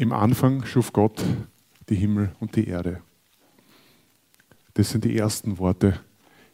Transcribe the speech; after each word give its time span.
Im 0.00 0.14
Anfang 0.14 0.64
schuf 0.64 0.94
Gott 0.94 1.22
die 1.90 1.94
Himmel 1.94 2.34
und 2.40 2.56
die 2.56 2.66
Erde. 2.66 3.02
Das 4.72 4.88
sind 4.88 5.04
die 5.04 5.14
ersten 5.14 5.58
Worte 5.58 6.00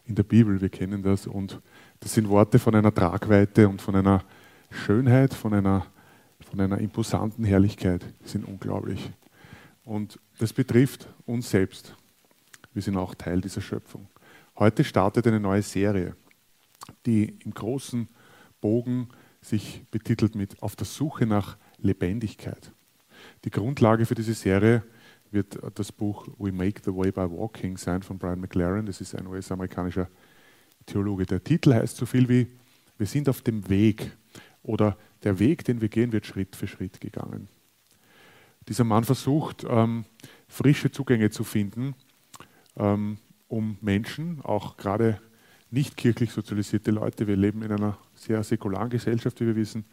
in 0.04 0.16
der 0.16 0.24
Bibel, 0.24 0.60
wir 0.60 0.68
kennen 0.68 1.00
das. 1.04 1.28
Und 1.28 1.60
das 2.00 2.12
sind 2.12 2.28
Worte 2.28 2.58
von 2.58 2.74
einer 2.74 2.92
Tragweite 2.92 3.68
und 3.68 3.80
von 3.80 3.94
einer 3.94 4.24
Schönheit, 4.68 5.32
von 5.32 5.54
einer, 5.54 5.86
von 6.40 6.60
einer 6.60 6.78
imposanten 6.78 7.44
Herrlichkeit. 7.44 8.04
Die 8.24 8.28
sind 8.28 8.48
unglaublich. 8.48 9.12
Und 9.84 10.18
das 10.38 10.52
betrifft 10.52 11.06
uns 11.24 11.48
selbst. 11.48 11.94
Wir 12.74 12.82
sind 12.82 12.96
auch 12.96 13.14
Teil 13.14 13.40
dieser 13.40 13.60
Schöpfung. 13.60 14.08
Heute 14.58 14.82
startet 14.82 15.24
eine 15.28 15.38
neue 15.38 15.62
Serie, 15.62 16.16
die 17.06 17.38
im 17.44 17.54
großen 17.54 18.08
Bogen 18.60 19.08
sich 19.40 19.84
betitelt 19.92 20.34
mit 20.34 20.60
Auf 20.64 20.74
der 20.74 20.86
Suche 20.86 21.26
nach 21.26 21.56
Lebendigkeit. 21.78 22.72
Die 23.44 23.50
Grundlage 23.50 24.06
für 24.06 24.14
diese 24.14 24.34
Serie 24.34 24.82
wird 25.30 25.58
das 25.74 25.92
Buch 25.92 26.26
We 26.38 26.52
Make 26.52 26.82
the 26.84 26.94
Way 26.94 27.12
by 27.12 27.30
Walking 27.30 27.76
sein 27.76 28.02
von 28.02 28.18
Brian 28.18 28.40
McLaren. 28.40 28.86
Das 28.86 29.00
ist 29.00 29.14
ein 29.14 29.26
US-amerikanischer 29.26 30.08
Theologe. 30.86 31.26
Der 31.26 31.42
Titel 31.42 31.74
heißt 31.74 31.96
so 31.96 32.06
viel 32.06 32.28
wie 32.28 32.46
Wir 32.98 33.06
sind 33.06 33.28
auf 33.28 33.42
dem 33.42 33.68
Weg 33.68 34.16
oder 34.62 34.96
der 35.22 35.38
Weg, 35.38 35.64
den 35.64 35.80
wir 35.80 35.88
gehen, 35.88 36.12
wird 36.12 36.26
Schritt 36.26 36.56
für 36.56 36.66
Schritt 36.66 37.00
gegangen. 37.00 37.48
Dieser 38.68 38.84
Mann 38.84 39.04
versucht, 39.04 39.64
ähm, 39.68 40.04
frische 40.48 40.90
Zugänge 40.90 41.30
zu 41.30 41.44
finden, 41.44 41.94
ähm, 42.76 43.18
um 43.48 43.78
Menschen, 43.80 44.40
auch 44.42 44.76
gerade 44.76 45.20
nicht 45.70 45.96
kirchlich 45.96 46.32
sozialisierte 46.32 46.90
Leute, 46.90 47.26
wir 47.26 47.36
leben 47.36 47.62
in 47.62 47.72
einer 47.72 47.98
sehr 48.14 48.42
säkularen 48.42 48.90
Gesellschaft, 48.90 49.40
wie 49.40 49.46
wir 49.46 49.56
wissen, 49.56 49.84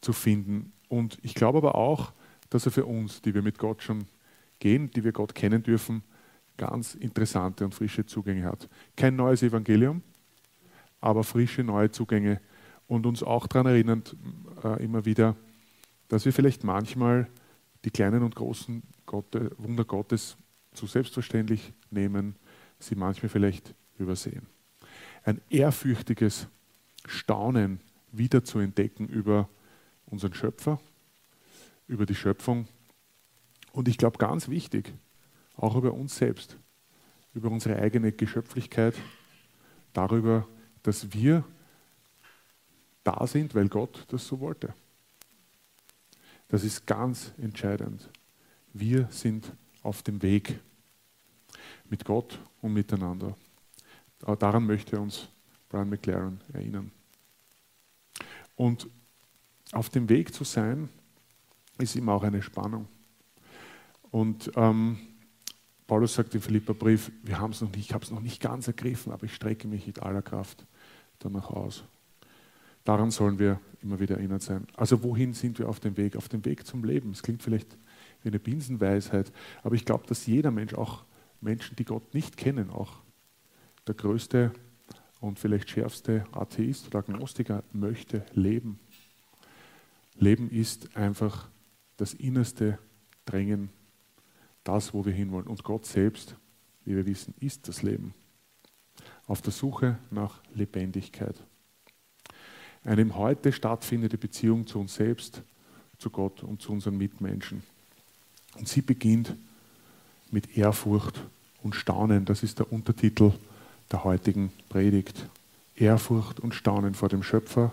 zu 0.00 0.12
finden. 0.12 0.72
Und 0.88 1.18
ich 1.22 1.34
glaube 1.34 1.58
aber 1.58 1.74
auch, 1.74 2.12
dass 2.52 2.66
er 2.66 2.72
für 2.72 2.84
uns, 2.84 3.22
die 3.22 3.34
wir 3.34 3.42
mit 3.42 3.58
Gott 3.58 3.82
schon 3.82 4.04
gehen, 4.58 4.90
die 4.90 5.04
wir 5.04 5.12
Gott 5.12 5.34
kennen 5.34 5.62
dürfen, 5.62 6.02
ganz 6.58 6.94
interessante 6.94 7.64
und 7.64 7.74
frische 7.74 8.04
Zugänge 8.04 8.44
hat. 8.44 8.68
Kein 8.94 9.16
neues 9.16 9.42
Evangelium, 9.42 10.02
aber 11.00 11.24
frische 11.24 11.64
neue 11.64 11.90
Zugänge 11.90 12.40
und 12.86 13.06
uns 13.06 13.22
auch 13.22 13.46
daran 13.46 13.66
erinnert, 13.68 14.14
äh, 14.62 14.84
immer 14.84 15.04
wieder, 15.06 15.34
dass 16.08 16.26
wir 16.26 16.32
vielleicht 16.32 16.62
manchmal 16.62 17.26
die 17.84 17.90
kleinen 17.90 18.22
und 18.22 18.36
großen 18.36 18.82
Gott, 19.06 19.34
Wunder 19.56 19.84
Gottes 19.84 20.36
zu 20.74 20.86
selbstverständlich 20.86 21.72
nehmen, 21.90 22.36
sie 22.78 22.94
manchmal 22.96 23.30
vielleicht 23.30 23.74
übersehen. 23.98 24.46
Ein 25.24 25.40
ehrfürchtiges 25.48 26.48
Staunen 27.06 27.80
wieder 28.12 28.44
zu 28.44 28.58
entdecken 28.58 29.08
über 29.08 29.48
unseren 30.06 30.34
Schöpfer, 30.34 30.78
über 31.92 32.06
die 32.06 32.14
Schöpfung 32.14 32.66
und 33.72 33.86
ich 33.86 33.98
glaube 33.98 34.16
ganz 34.16 34.48
wichtig, 34.48 34.94
auch 35.56 35.76
über 35.76 35.92
uns 35.92 36.16
selbst, 36.16 36.56
über 37.34 37.50
unsere 37.50 37.76
eigene 37.76 38.12
Geschöpflichkeit, 38.12 38.94
darüber, 39.92 40.48
dass 40.82 41.12
wir 41.12 41.44
da 43.04 43.26
sind, 43.26 43.54
weil 43.54 43.68
Gott 43.68 44.06
das 44.08 44.26
so 44.26 44.40
wollte. 44.40 44.72
Das 46.48 46.64
ist 46.64 46.86
ganz 46.86 47.32
entscheidend. 47.36 48.08
Wir 48.72 49.08
sind 49.10 49.52
auf 49.82 50.02
dem 50.02 50.22
Weg 50.22 50.60
mit 51.90 52.06
Gott 52.06 52.38
und 52.62 52.72
miteinander. 52.72 53.36
Daran 54.38 54.64
möchte 54.64 54.98
uns 54.98 55.28
Brian 55.68 55.90
McLaren 55.90 56.40
erinnern. 56.54 56.90
Und 58.56 58.88
auf 59.72 59.90
dem 59.90 60.08
Weg 60.08 60.32
zu 60.32 60.44
sein, 60.44 60.88
ist 61.78 61.96
immer 61.96 62.12
auch 62.12 62.22
eine 62.22 62.42
Spannung. 62.42 62.88
Und 64.10 64.50
ähm, 64.56 64.98
Paulus 65.86 66.14
sagt 66.14 66.34
im 66.34 66.40
Philipperbrief, 66.40 67.10
wir 67.22 67.38
haben 67.38 67.52
es 67.52 67.60
noch 67.60 67.70
nicht, 67.70 67.88
ich 67.88 67.94
habe 67.94 68.04
es 68.04 68.10
noch 68.10 68.20
nicht 68.20 68.40
ganz 68.40 68.66
ergriffen, 68.66 69.12
aber 69.12 69.24
ich 69.24 69.34
strecke 69.34 69.68
mich 69.68 69.86
mit 69.86 70.02
aller 70.02 70.22
Kraft 70.22 70.66
danach 71.18 71.50
aus. 71.50 71.84
Daran 72.84 73.10
sollen 73.10 73.38
wir 73.38 73.60
immer 73.82 74.00
wieder 74.00 74.16
erinnert 74.16 74.42
sein. 74.42 74.66
Also 74.76 75.02
wohin 75.02 75.34
sind 75.34 75.58
wir 75.58 75.68
auf 75.68 75.80
dem 75.80 75.96
Weg? 75.96 76.16
Auf 76.16 76.28
dem 76.28 76.44
Weg 76.44 76.66
zum 76.66 76.84
Leben. 76.84 77.10
Es 77.10 77.22
klingt 77.22 77.42
vielleicht 77.42 77.76
wie 78.22 78.28
eine 78.28 78.38
Binsenweisheit, 78.38 79.32
aber 79.62 79.74
ich 79.74 79.84
glaube, 79.84 80.06
dass 80.06 80.26
jeder 80.26 80.50
Mensch, 80.50 80.74
auch 80.74 81.04
Menschen, 81.40 81.76
die 81.76 81.84
Gott 81.84 82.14
nicht 82.14 82.36
kennen, 82.36 82.70
auch 82.70 82.94
der 83.86 83.94
größte 83.94 84.52
und 85.20 85.38
vielleicht 85.38 85.70
schärfste 85.70 86.24
Atheist 86.32 86.86
oder 86.88 87.00
Agnostiker 87.00 87.62
möchte 87.72 88.24
leben. 88.32 88.78
Leben 90.16 90.50
ist 90.50 90.96
einfach 90.96 91.48
das 91.96 92.14
innerste 92.14 92.78
Drängen, 93.24 93.70
das, 94.64 94.94
wo 94.94 95.04
wir 95.04 95.12
hinwollen. 95.12 95.46
Und 95.46 95.64
Gott 95.64 95.86
selbst, 95.86 96.36
wie 96.84 96.96
wir 96.96 97.06
wissen, 97.06 97.34
ist 97.40 97.68
das 97.68 97.82
Leben. 97.82 98.14
Auf 99.26 99.42
der 99.42 99.52
Suche 99.52 99.98
nach 100.10 100.40
Lebendigkeit. 100.54 101.36
Eine 102.84 103.02
im 103.02 103.16
Heute 103.16 103.52
stattfindende 103.52 104.18
Beziehung 104.18 104.66
zu 104.66 104.80
uns 104.80 104.94
selbst, 104.94 105.42
zu 105.98 106.10
Gott 106.10 106.42
und 106.42 106.60
zu 106.60 106.72
unseren 106.72 106.96
Mitmenschen. 106.96 107.62
Und 108.56 108.68
sie 108.68 108.82
beginnt 108.82 109.36
mit 110.30 110.56
Ehrfurcht 110.56 111.22
und 111.62 111.74
Staunen. 111.74 112.24
Das 112.24 112.42
ist 112.42 112.58
der 112.58 112.72
Untertitel 112.72 113.32
der 113.90 114.04
heutigen 114.04 114.52
Predigt. 114.68 115.28
Ehrfurcht 115.76 116.40
und 116.40 116.54
Staunen 116.54 116.94
vor 116.94 117.08
dem 117.08 117.22
Schöpfer, 117.22 117.72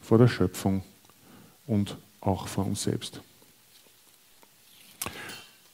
vor 0.00 0.18
der 0.18 0.28
Schöpfung 0.28 0.82
und 1.66 1.98
auch 2.22 2.48
vor 2.48 2.66
uns 2.66 2.82
selbst. 2.82 3.20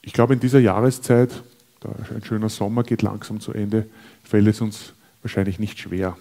Ich 0.01 0.13
glaube, 0.13 0.33
in 0.33 0.39
dieser 0.39 0.59
Jahreszeit, 0.59 1.43
da 1.81 1.89
ein 2.13 2.23
schöner 2.23 2.49
Sommer 2.49 2.83
geht 2.83 3.01
langsam 3.01 3.39
zu 3.39 3.53
Ende, 3.53 3.87
fällt 4.23 4.47
es 4.47 4.59
uns 4.59 4.93
wahrscheinlich 5.21 5.59
nicht 5.59 5.79
schwer, 5.79 6.17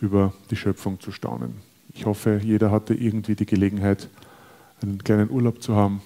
über 0.00 0.32
die 0.50 0.56
Schöpfung 0.56 1.00
zu 1.00 1.12
staunen. 1.12 1.54
Ich 1.94 2.06
hoffe, 2.06 2.40
jeder 2.42 2.70
hatte 2.70 2.94
irgendwie 2.94 3.34
die 3.34 3.46
Gelegenheit, 3.46 4.08
einen 4.80 5.02
kleinen 5.02 5.30
Urlaub 5.30 5.62
zu 5.62 5.74
haben. 5.74 6.02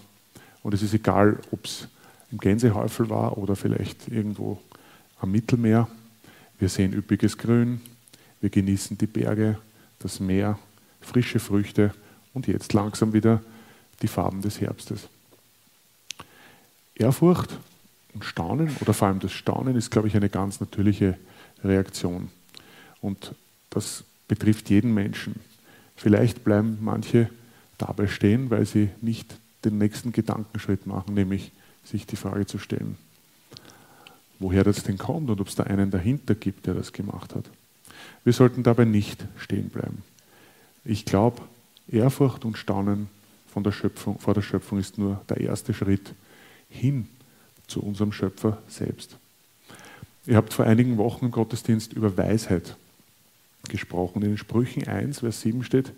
Und 0.62 0.74
es 0.74 0.82
ist 0.82 0.94
egal, 0.94 1.38
ob 1.50 1.64
es 1.64 1.88
im 2.32 2.38
Gänsehäufel 2.38 3.08
war 3.08 3.38
oder 3.38 3.56
vielleicht 3.56 4.08
irgendwo 4.08 4.60
am 5.20 5.30
Mittelmeer. 5.30 5.88
Wir 6.58 6.68
sehen 6.68 6.92
üppiges 6.92 7.38
Grün, 7.38 7.80
wir 8.40 8.50
genießen 8.50 8.98
die 8.98 9.06
Berge, 9.06 9.58
das 9.98 10.20
Meer, 10.20 10.58
frische 11.00 11.38
Früchte 11.38 11.94
und 12.36 12.46
jetzt 12.46 12.74
langsam 12.74 13.14
wieder 13.14 13.40
die 14.02 14.08
Farben 14.08 14.42
des 14.42 14.60
Herbstes. 14.60 15.08
Ehrfurcht 16.94 17.56
und 18.12 18.26
Staunen 18.26 18.76
oder 18.82 18.92
vor 18.92 19.08
allem 19.08 19.20
das 19.20 19.32
Staunen 19.32 19.74
ist, 19.74 19.90
glaube 19.90 20.08
ich, 20.08 20.16
eine 20.16 20.28
ganz 20.28 20.60
natürliche 20.60 21.16
Reaktion. 21.64 22.28
Und 23.00 23.34
das 23.70 24.04
betrifft 24.28 24.68
jeden 24.68 24.92
Menschen. 24.92 25.36
Vielleicht 25.96 26.44
bleiben 26.44 26.76
manche 26.82 27.30
dabei 27.78 28.06
stehen, 28.06 28.50
weil 28.50 28.66
sie 28.66 28.90
nicht 29.00 29.38
den 29.64 29.78
nächsten 29.78 30.12
Gedankenschritt 30.12 30.86
machen, 30.86 31.14
nämlich 31.14 31.52
sich 31.84 32.06
die 32.06 32.16
Frage 32.16 32.44
zu 32.44 32.58
stellen, 32.58 32.98
woher 34.40 34.62
das 34.62 34.82
denn 34.82 34.98
kommt 34.98 35.30
und 35.30 35.40
ob 35.40 35.48
es 35.48 35.54
da 35.54 35.62
einen 35.62 35.90
dahinter 35.90 36.34
gibt, 36.34 36.66
der 36.66 36.74
das 36.74 36.92
gemacht 36.92 37.34
hat. 37.34 37.46
Wir 38.24 38.34
sollten 38.34 38.62
dabei 38.62 38.84
nicht 38.84 39.24
stehen 39.38 39.70
bleiben. 39.70 40.02
Ich 40.84 41.06
glaube, 41.06 41.40
Ehrfurcht 41.88 42.44
und 42.44 42.58
Staunen 42.58 43.08
von 43.48 43.62
der 43.62 43.72
Schöpfung, 43.72 44.18
vor 44.18 44.34
der 44.34 44.42
Schöpfung 44.42 44.78
ist 44.78 44.98
nur 44.98 45.20
der 45.28 45.40
erste 45.40 45.72
Schritt 45.72 46.12
hin 46.68 47.08
zu 47.66 47.82
unserem 47.82 48.12
Schöpfer 48.12 48.62
selbst. 48.68 49.16
Ihr 50.26 50.36
habt 50.36 50.52
vor 50.52 50.66
einigen 50.66 50.98
Wochen 50.98 51.26
im 51.26 51.30
Gottesdienst 51.30 51.92
über 51.92 52.16
Weisheit 52.16 52.76
gesprochen. 53.68 54.22
In 54.22 54.30
den 54.30 54.38
Sprüchen 54.38 54.86
1, 54.86 55.20
Vers 55.20 55.40
7 55.42 55.62
steht, 55.62 55.92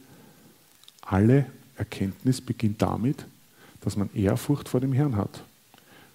alle 1.03 1.47
Erkenntnis 1.77 2.41
beginnt 2.41 2.83
damit, 2.83 3.25
dass 3.81 3.97
man 3.97 4.11
Ehrfurcht 4.15 4.69
vor 4.69 4.81
dem 4.81 4.93
Herrn 4.93 5.17
hat. 5.17 5.43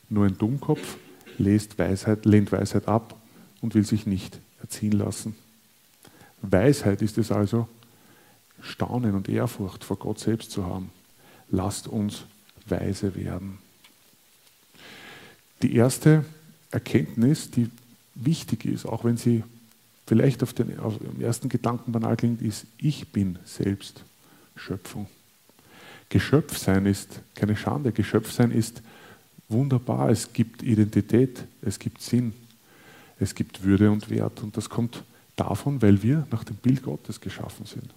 Nur 0.09 0.25
ein 0.25 0.37
Dummkopf 0.37 0.97
lehnt 1.37 1.79
Weisheit, 1.79 2.25
lehnt 2.25 2.51
Weisheit 2.51 2.87
ab 2.87 3.15
und 3.61 3.73
will 3.73 3.85
sich 3.85 4.05
nicht 4.05 4.39
erziehen 4.61 4.91
lassen. 4.91 5.35
Weisheit 6.41 7.01
ist 7.01 7.17
es 7.17 7.31
also, 7.31 7.67
Staunen 8.63 9.13
und 9.13 9.29
Ehrfurcht 9.29 9.83
vor 9.83 9.97
Gott 9.97 10.19
selbst 10.19 10.51
zu 10.51 10.65
haben. 10.65 10.89
Lasst 11.49 11.87
uns 11.87 12.23
weise 12.65 13.15
werden. 13.15 13.59
Die 15.61 15.75
erste 15.75 16.25
Erkenntnis, 16.71 17.51
die 17.51 17.69
wichtig 18.15 18.65
ist, 18.65 18.85
auch 18.85 19.03
wenn 19.03 19.17
sie 19.17 19.43
vielleicht 20.07 20.43
auf 20.43 20.53
den, 20.53 20.79
auf 20.79 20.97
den 20.97 21.21
ersten 21.21 21.49
Gedanken 21.49 21.91
banal 21.91 22.15
klingt, 22.15 22.41
ist, 22.41 22.65
ich 22.77 23.11
bin 23.11 23.37
selbst 23.45 24.03
Schöpfung. 24.55 25.07
Geschöpf 26.09 26.57
sein 26.57 26.85
ist 26.85 27.21
keine 27.35 27.55
Schande. 27.55 27.91
Geschöpf 27.91 28.31
sein 28.31 28.51
ist 28.51 28.81
wunderbar. 29.49 30.09
Es 30.09 30.31
gibt 30.31 30.63
Identität, 30.63 31.45
es 31.61 31.79
gibt 31.79 32.01
Sinn, 32.01 32.33
es 33.19 33.35
gibt 33.35 33.63
Würde 33.63 33.91
und 33.91 34.09
Wert. 34.09 34.41
Und 34.41 34.55
das 34.55 34.69
kommt 34.69 35.03
davon, 35.35 35.81
weil 35.81 36.01
wir 36.03 36.27
nach 36.31 36.43
dem 36.43 36.55
Bild 36.57 36.83
Gottes 36.83 37.19
geschaffen 37.19 37.65
sind. 37.65 37.93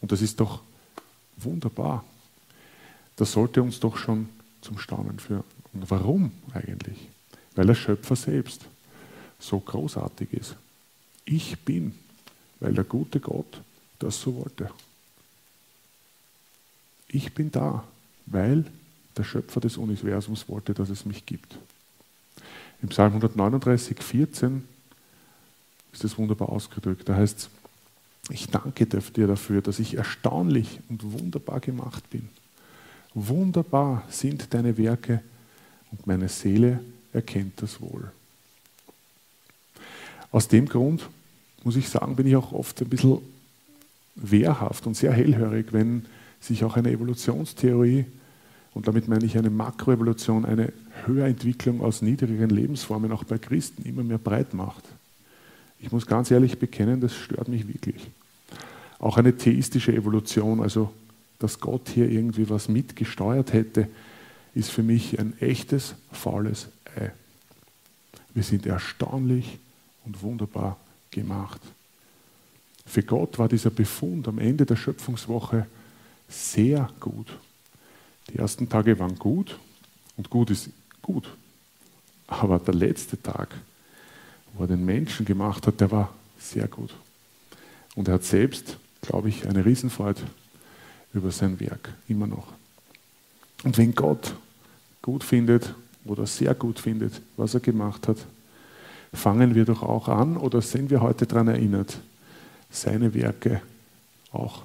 Und 0.00 0.12
das 0.12 0.22
ist 0.22 0.40
doch 0.40 0.62
wunderbar. 1.36 2.04
das 3.16 3.32
sollte 3.32 3.62
uns 3.62 3.80
doch 3.80 3.96
schon 3.96 4.28
zum 4.60 4.78
Staunen 4.78 5.18
führen. 5.18 5.44
Und 5.72 5.90
warum 5.90 6.32
eigentlich? 6.52 7.08
Weil 7.54 7.66
der 7.66 7.74
Schöpfer 7.74 8.16
selbst 8.16 8.64
so 9.38 9.58
großartig 9.58 10.32
ist. 10.32 10.56
Ich 11.24 11.58
bin, 11.60 11.94
weil 12.60 12.74
der 12.74 12.84
gute 12.84 13.20
Gott 13.20 13.60
das 13.98 14.20
so 14.20 14.36
wollte. 14.36 14.70
Ich 17.08 17.34
bin 17.34 17.50
da, 17.50 17.84
weil 18.26 18.64
der 19.16 19.24
Schöpfer 19.24 19.60
des 19.60 19.76
Universums 19.76 20.48
wollte, 20.48 20.74
dass 20.74 20.90
es 20.90 21.04
mich 21.04 21.26
gibt. 21.26 21.58
Im 22.82 22.88
Psalm 22.90 23.14
139, 23.14 24.00
14 24.02 24.66
ist 25.92 26.04
es 26.04 26.16
wunderbar 26.16 26.50
ausgedrückt. 26.50 27.08
Da 27.08 27.16
heißt 27.16 27.38
es, 27.38 27.50
ich 28.30 28.48
danke 28.48 28.86
dir 28.86 29.26
dafür, 29.26 29.62
dass 29.62 29.78
ich 29.78 29.94
erstaunlich 29.94 30.80
und 30.88 31.02
wunderbar 31.12 31.60
gemacht 31.60 32.08
bin. 32.10 32.28
Wunderbar 33.14 34.04
sind 34.08 34.52
deine 34.52 34.76
Werke 34.76 35.22
und 35.90 36.06
meine 36.06 36.28
Seele 36.28 36.80
erkennt 37.12 37.62
das 37.62 37.80
wohl. 37.80 38.10
Aus 40.30 40.48
dem 40.48 40.68
Grund, 40.68 41.08
muss 41.64 41.76
ich 41.76 41.88
sagen, 41.88 42.16
bin 42.16 42.26
ich 42.26 42.36
auch 42.36 42.52
oft 42.52 42.80
ein 42.82 42.88
bisschen 42.88 43.18
wehrhaft 44.14 44.86
und 44.86 44.96
sehr 44.96 45.12
hellhörig, 45.12 45.72
wenn 45.72 46.04
sich 46.40 46.64
auch 46.64 46.76
eine 46.76 46.90
Evolutionstheorie, 46.90 48.04
und 48.74 48.86
damit 48.86 49.08
meine 49.08 49.24
ich 49.24 49.36
eine 49.36 49.50
Makroevolution, 49.50 50.44
eine 50.44 50.72
Höherentwicklung 51.04 51.80
aus 51.80 52.00
niedrigeren 52.00 52.50
Lebensformen 52.50 53.10
auch 53.10 53.24
bei 53.24 53.38
Christen 53.38 53.82
immer 53.82 54.04
mehr 54.04 54.18
breit 54.18 54.54
macht. 54.54 54.84
Ich 55.80 55.90
muss 55.90 56.06
ganz 56.06 56.30
ehrlich 56.30 56.58
bekennen, 56.58 57.00
das 57.00 57.14
stört 57.14 57.48
mich 57.48 57.66
wirklich. 57.66 58.08
Auch 58.98 59.16
eine 59.16 59.36
theistische 59.36 59.94
Evolution, 59.94 60.60
also 60.60 60.92
dass 61.38 61.60
Gott 61.60 61.88
hier 61.88 62.10
irgendwie 62.10 62.50
was 62.50 62.68
mitgesteuert 62.68 63.52
hätte, 63.52 63.88
ist 64.54 64.70
für 64.70 64.82
mich 64.82 65.18
ein 65.18 65.38
echtes, 65.40 65.94
faules 66.10 66.68
Ei. 66.96 67.12
Wir 68.34 68.42
sind 68.42 68.66
erstaunlich 68.66 69.58
und 70.04 70.22
wunderbar 70.22 70.78
gemacht. 71.10 71.60
Für 72.86 73.02
Gott 73.02 73.38
war 73.38 73.48
dieser 73.48 73.70
Befund 73.70 74.26
am 74.28 74.38
Ende 74.38 74.64
der 74.64 74.76
Schöpfungswoche 74.76 75.66
sehr 76.28 76.90
gut. 77.00 77.26
Die 78.30 78.38
ersten 78.38 78.68
Tage 78.68 78.98
waren 78.98 79.18
gut 79.18 79.58
und 80.16 80.30
gut 80.30 80.50
ist 80.50 80.70
gut. 81.02 81.28
Aber 82.26 82.58
der 82.58 82.74
letzte 82.74 83.20
Tag, 83.20 83.48
wo 84.54 84.64
er 84.64 84.68
den 84.68 84.84
Menschen 84.84 85.24
gemacht 85.24 85.66
hat, 85.66 85.80
der 85.80 85.90
war 85.90 86.12
sehr 86.38 86.68
gut. 86.68 86.94
Und 87.94 88.08
er 88.08 88.14
hat 88.14 88.24
selbst, 88.24 88.76
glaube 89.08 89.30
ich, 89.30 89.48
eine 89.48 89.64
Riesenfreude 89.64 90.20
über 91.14 91.30
sein 91.30 91.58
Werk, 91.60 91.94
immer 92.08 92.26
noch. 92.26 92.48
Und 93.64 93.78
wenn 93.78 93.94
Gott 93.94 94.34
gut 95.00 95.24
findet 95.24 95.74
oder 96.04 96.26
sehr 96.26 96.54
gut 96.54 96.78
findet, 96.78 97.22
was 97.38 97.54
er 97.54 97.60
gemacht 97.60 98.06
hat, 98.06 98.18
fangen 99.14 99.54
wir 99.54 99.64
doch 99.64 99.82
auch 99.82 100.08
an 100.08 100.36
oder 100.36 100.60
sind 100.60 100.90
wir 100.90 101.00
heute 101.00 101.26
daran 101.26 101.48
erinnert, 101.48 101.98
seine 102.70 103.14
Werke 103.14 103.62
auch 104.30 104.62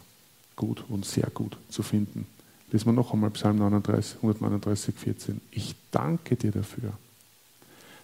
gut 0.58 0.84
und 0.90 1.06
sehr 1.06 1.30
gut 1.34 1.56
zu 1.70 1.82
finden. 1.82 2.28
Lesen 2.70 2.88
wir 2.88 2.94
noch 2.94 3.14
einmal 3.14 3.30
Psalm 3.30 3.60
39, 3.60 4.18
139, 4.18 4.94
14. 4.94 5.42
Ich 5.52 5.74
danke 5.90 6.36
dir 6.36 6.52
dafür, 6.52 6.92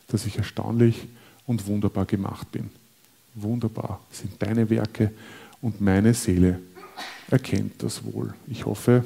dass 0.08 0.26
ich 0.26 0.38
erstaunlich 0.38 1.06
und 1.46 1.68
wunderbar 1.68 2.06
gemacht 2.06 2.50
bin. 2.54 2.70
Wunderbar 3.36 4.00
sind 4.10 4.42
deine 4.42 4.70
Werke 4.70 5.12
und 5.62 5.82
meine 5.82 6.14
Seele 6.14 6.60
erkennt 7.30 7.84
das 7.84 8.04
wohl. 8.04 8.34
Ich 8.48 8.66
hoffe, 8.66 9.04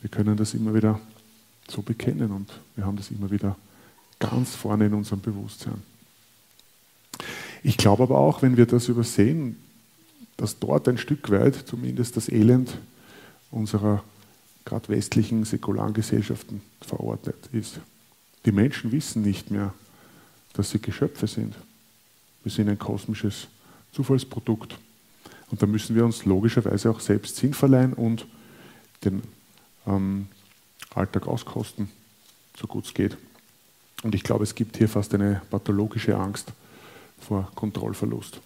wir 0.00 0.10
können 0.10 0.36
das 0.36 0.54
immer 0.54 0.74
wieder 0.74 1.00
so 1.68 1.82
bekennen 1.82 2.30
und 2.30 2.50
wir 2.76 2.84
haben 2.84 2.96
das 2.96 3.10
immer 3.10 3.30
wieder 3.30 3.56
ganz 4.18 4.54
vorne 4.54 4.86
in 4.86 4.94
unserem 4.94 5.20
Bewusstsein. 5.20 5.82
Ich 7.62 7.76
glaube 7.76 8.02
aber 8.04 8.18
auch, 8.18 8.42
wenn 8.42 8.56
wir 8.56 8.66
das 8.66 8.88
übersehen, 8.88 9.56
dass 10.36 10.58
dort 10.58 10.88
ein 10.88 10.98
Stück 10.98 11.30
weit 11.30 11.54
zumindest 11.54 12.16
das 12.16 12.28
Elend 12.28 12.78
unserer 13.50 14.02
gerade 14.64 14.88
westlichen 14.88 15.44
säkularen 15.44 15.92
Gesellschaften 15.92 16.62
verordnet 16.80 17.36
ist. 17.52 17.80
Die 18.46 18.52
Menschen 18.52 18.92
wissen 18.92 19.22
nicht 19.22 19.50
mehr, 19.50 19.74
dass 20.54 20.70
sie 20.70 20.80
Geschöpfe 20.80 21.26
sind. 21.26 21.54
Wir 22.42 22.52
sind 22.52 22.68
ein 22.68 22.78
kosmisches 22.78 23.48
Zufallsprodukt. 23.92 24.78
Und 25.50 25.62
da 25.62 25.66
müssen 25.66 25.96
wir 25.96 26.04
uns 26.04 26.24
logischerweise 26.24 26.90
auch 26.90 27.00
selbst 27.00 27.36
Sinn 27.36 27.54
verleihen 27.54 27.92
und 27.92 28.26
den 29.04 29.22
ähm, 29.86 30.28
Alltag 30.94 31.26
auskosten, 31.26 31.88
so 32.56 32.66
gut 32.66 32.86
es 32.86 32.94
geht. 32.94 33.16
Und 34.02 34.14
ich 34.14 34.22
glaube, 34.22 34.44
es 34.44 34.54
gibt 34.54 34.76
hier 34.76 34.88
fast 34.88 35.14
eine 35.14 35.42
pathologische 35.50 36.16
Angst 36.16 36.52
vor 37.18 37.50
Kontrollverlust. 37.54 38.40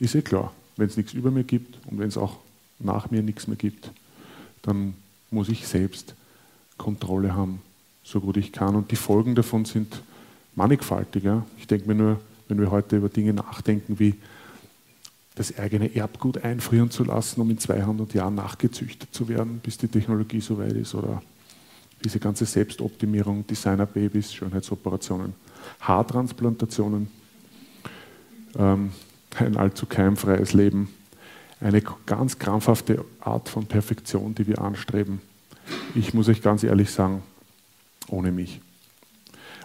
Ist 0.00 0.14
eh 0.14 0.22
klar, 0.22 0.52
wenn 0.76 0.86
es 0.86 0.96
nichts 0.96 1.12
über 1.12 1.30
mir 1.30 1.44
gibt 1.44 1.78
und 1.86 1.98
wenn 1.98 2.08
es 2.08 2.16
auch 2.16 2.36
nach 2.78 3.10
mir 3.10 3.22
nichts 3.22 3.46
mehr 3.48 3.56
gibt, 3.56 3.90
dann 4.62 4.94
muss 5.30 5.48
ich 5.48 5.66
selbst 5.66 6.14
Kontrolle 6.78 7.34
haben, 7.34 7.60
so 8.04 8.20
gut 8.20 8.36
ich 8.36 8.52
kann. 8.52 8.76
Und 8.76 8.90
die 8.90 8.96
Folgen 8.96 9.34
davon 9.34 9.64
sind 9.64 10.02
mannigfaltiger. 10.54 11.44
Ich 11.58 11.66
denke 11.66 11.88
mir 11.88 11.94
nur, 11.94 12.20
wenn 12.46 12.60
wir 12.60 12.70
heute 12.70 12.96
über 12.96 13.08
Dinge 13.08 13.34
nachdenken, 13.34 13.98
wie 13.98 14.14
das 15.38 15.56
eigene 15.56 15.94
Erbgut 15.94 16.42
einfrieren 16.42 16.90
zu 16.90 17.04
lassen, 17.04 17.40
um 17.40 17.48
in 17.50 17.58
200 17.58 18.12
Jahren 18.12 18.34
nachgezüchtet 18.34 19.14
zu 19.14 19.28
werden, 19.28 19.60
bis 19.62 19.78
die 19.78 19.86
Technologie 19.86 20.40
so 20.40 20.58
weit 20.58 20.72
ist, 20.72 20.94
oder 20.94 21.22
diese 22.04 22.18
ganze 22.18 22.44
Selbstoptimierung, 22.44 23.46
Designerbabys, 23.46 24.34
Schönheitsoperationen, 24.34 25.34
Haartransplantationen, 25.80 27.08
ähm, 28.56 28.90
ein 29.38 29.56
allzu 29.56 29.86
keimfreies 29.86 30.54
Leben, 30.54 30.88
eine 31.60 31.82
ganz 32.06 32.38
krampfhafte 32.38 33.04
Art 33.20 33.48
von 33.48 33.66
Perfektion, 33.66 34.34
die 34.34 34.46
wir 34.46 34.60
anstreben. 34.60 35.20
Ich 35.94 36.14
muss 36.14 36.28
euch 36.28 36.42
ganz 36.42 36.64
ehrlich 36.64 36.90
sagen, 36.90 37.22
ohne 38.08 38.32
mich. 38.32 38.60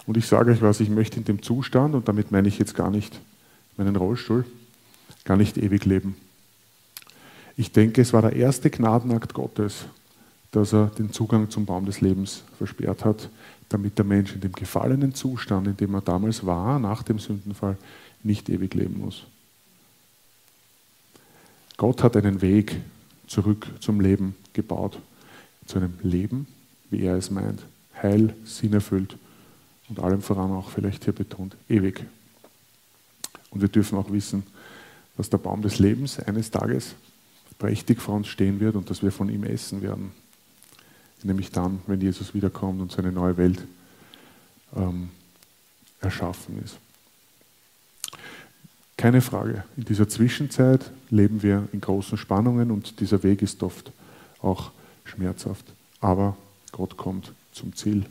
Und 0.06 0.18
ich 0.18 0.28
sage 0.28 0.52
euch 0.52 0.62
was, 0.62 0.80
ich 0.82 0.90
möchte 0.90 1.18
in 1.18 1.26
dem 1.26 1.42
Zustand, 1.42 1.96
und 1.96 2.08
damit 2.08 2.32
meine 2.32 2.48
ich 2.48 2.60
jetzt 2.60 2.76
gar 2.76 2.92
nicht 2.92 3.20
meinen 3.78 3.96
Rollstuhl, 3.96 4.46
gar 5.24 5.38
nicht 5.38 5.58
ewig 5.58 5.86
leben. 5.86 6.16
Ich 7.56 7.72
denke, 7.72 8.02
es 8.02 8.14
war 8.14 8.22
der 8.22 8.36
erste 8.36 8.70
Gnadenakt 8.70 9.34
Gottes, 9.34 9.86
dass 10.52 10.74
er 10.74 10.88
den 10.88 11.12
Zugang 11.12 11.50
zum 11.50 11.66
Baum 11.66 11.86
des 11.86 12.02
Lebens 12.02 12.44
versperrt 12.58 13.06
hat, 13.06 13.30
damit 13.70 13.98
der 13.98 14.06
Mensch 14.06 14.34
in 14.34 14.42
dem 14.42 14.52
gefallenen 14.52 15.14
Zustand, 15.14 15.68
in 15.68 15.78
dem 15.78 15.94
er 15.94 16.02
damals 16.02 16.46
war, 16.46 16.80
nach 16.80 17.04
dem 17.04 17.20
Sündenfall, 17.20 17.78
nicht 18.24 18.50
ewig 18.50 18.74
leben 18.74 19.00
muss. 19.00 19.26
Gott 21.78 22.04
hat 22.04 22.16
einen 22.16 22.42
Weg 22.42 22.80
zurück 23.28 23.68
zum 23.80 24.00
Leben 24.00 24.36
gebaut, 24.54 25.00
zu 25.66 25.78
einem 25.78 25.94
Leben, 26.04 26.48
wie 26.90 27.02
er 27.02 27.16
es 27.16 27.32
meint, 27.32 27.64
heil, 28.02 28.36
sinnerfüllt 28.46 29.18
und 29.90 30.00
allem 30.00 30.22
voran 30.22 30.52
auch 30.52 30.70
vielleicht 30.70 31.06
hier 31.06 31.14
betont, 31.14 31.56
ewig. 31.68 32.06
Und 33.50 33.62
wir 33.62 33.70
dürfen 33.70 33.98
auch 33.98 34.12
wissen, 34.12 34.44
dass 35.18 35.30
der 35.30 35.38
Baum 35.38 35.62
des 35.62 35.80
Lebens 35.80 36.20
eines 36.20 36.52
Tages 36.52 36.96
prächtig 37.60 38.02
vor 38.02 38.16
uns 38.16 38.28
stehen 38.28 38.60
wird 38.60 38.76
und 38.76 38.90
dass 38.90 39.04
wir 39.04 39.12
von 39.12 39.30
ihm 39.30 39.44
essen 39.44 39.82
werden. 39.82 40.12
Nämlich 41.24 41.52
dann, 41.52 41.80
wenn 41.88 42.02
Jesus 42.02 42.34
wiederkommt 42.34 42.82
und 42.82 42.92
seine 42.92 43.12
neue 43.12 43.38
Welt 43.38 43.66
ähm, 44.76 45.10
erschaffen 46.02 46.62
ist. 46.64 46.78
Keine 48.98 49.22
Frage, 49.22 49.64
in 49.78 49.86
dieser 49.86 50.08
Zwischenzeit 50.08 50.92
leben 51.10 51.44
wir 51.44 51.68
in 51.72 51.82
großen 51.82 52.18
Spannungen 52.18 52.72
und 52.72 53.00
dieser 53.00 53.24
Weg 53.24 53.42
ist 53.42 53.64
oft 53.64 53.92
auch 54.42 54.72
schmerzhaft. 55.06 55.66
Aber 56.00 56.38
Gott 56.72 56.98
kommt 56.98 57.34
zum 57.54 57.76
Ziel. 57.76 58.06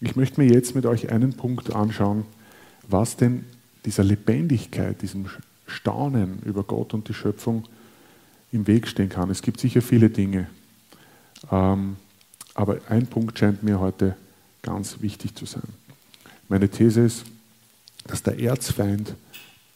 Ich 0.00 0.16
möchte 0.16 0.40
mir 0.40 0.52
jetzt 0.52 0.74
mit 0.74 0.86
euch 0.86 1.10
einen 1.10 1.34
Punkt 1.34 1.74
anschauen, 1.74 2.24
was 2.88 3.16
denn 3.16 3.44
dieser 3.84 4.04
Lebendigkeit, 4.04 5.00
diesem 5.02 5.28
Staunen 5.66 6.40
über 6.44 6.62
Gott 6.62 6.94
und 6.94 7.08
die 7.08 7.14
Schöpfung 7.14 7.64
im 8.52 8.66
Weg 8.66 8.86
stehen 8.86 9.08
kann. 9.08 9.30
Es 9.30 9.42
gibt 9.42 9.60
sicher 9.60 9.82
viele 9.82 10.10
Dinge, 10.10 10.48
ähm, 11.50 11.96
aber 12.54 12.78
ein 12.88 13.06
Punkt 13.06 13.38
scheint 13.38 13.62
mir 13.62 13.80
heute 13.80 14.16
ganz 14.62 15.00
wichtig 15.00 15.34
zu 15.34 15.46
sein. 15.46 15.68
Meine 16.48 16.68
These 16.68 17.00
ist, 17.00 17.24
dass 18.06 18.22
der 18.22 18.38
Erzfeind 18.38 19.14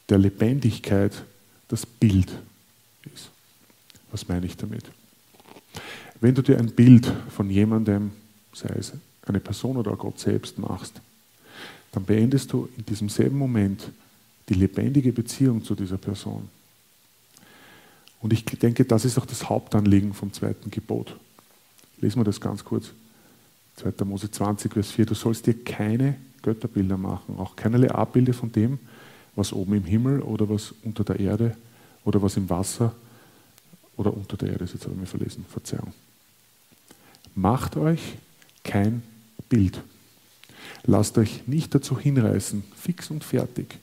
der 0.09 0.19
Lebendigkeit 0.19 1.25
das 1.69 1.85
Bild 1.85 2.31
ist. 3.15 3.31
Was 4.11 4.29
meine 4.29 4.47
ich 4.47 4.57
damit? 4.57 4.85
Wenn 6.21 6.35
du 6.35 6.43
dir 6.43 6.59
ein 6.59 6.71
Bild 6.71 7.13
von 7.31 7.51
jemandem, 7.51 8.13
sei 8.53 8.75
es 8.79 8.93
eine 9.27 9.41
Person 9.41 9.77
oder 9.77 9.97
Gott 9.97 10.19
selbst, 10.19 10.59
machst, 10.59 11.01
dann 11.93 12.05
beendest 12.05 12.53
du 12.53 12.69
in 12.77 12.85
diesem 12.87 13.09
selben 13.09 13.39
Moment 13.39 13.91
die 14.49 14.55
lebendige 14.55 15.13
Beziehung 15.13 15.63
zu 15.63 15.75
dieser 15.75 15.99
Person. 15.99 16.49
Und 18.21 18.33
ich 18.33 18.45
denke, 18.45 18.85
das 18.85 19.05
ist 19.05 19.19
auch 19.19 19.27
das 19.27 19.49
Hauptanliegen 19.49 20.13
vom 20.13 20.33
zweiten 20.33 20.71
Gebot. 20.71 21.17
Lesen 22.01 22.21
wir 22.21 22.25
das 22.25 22.41
ganz 22.41 22.65
kurz. 22.65 22.91
2. 23.77 24.05
Mose 24.05 24.31
20, 24.31 24.73
Vers 24.73 24.91
4. 24.91 25.07
Du 25.07 25.15
sollst 25.15 25.47
dir 25.47 25.55
keine 25.55 26.17
Götterbilder 26.43 26.97
machen, 26.97 27.39
auch 27.39 27.55
keinerlei 27.55 27.91
Abbilde 27.91 28.33
von 28.33 28.51
dem, 28.51 28.79
was 29.37 29.53
oben 29.53 29.75
im 29.75 29.85
Himmel 29.85 30.21
oder 30.23 30.49
was 30.49 30.75
unter 30.83 31.05
der 31.05 31.21
Erde 31.21 31.57
oder 32.05 32.21
was 32.21 32.37
im 32.37 32.51
Wasser 32.51 32.95
oder 33.97 34.13
unter 34.13 34.37
der 34.37 34.51
Erde 34.51 34.65
ist. 34.65 34.75
Jetzt 34.75 34.85
habe 34.85 34.95
ich 34.95 35.01
mir 35.01 35.07
verlesen, 35.07 35.45
Verzeihung. 35.49 35.93
Macht 37.35 37.77
euch 37.77 38.01
kein 38.65 39.03
Bild. 39.49 39.81
Lasst 40.85 41.19
euch 41.19 41.47
nicht 41.47 41.75
dazu 41.75 41.99
hinreißen, 41.99 42.65
fix 42.75 43.11
und 43.11 43.23
fertig 43.23 43.79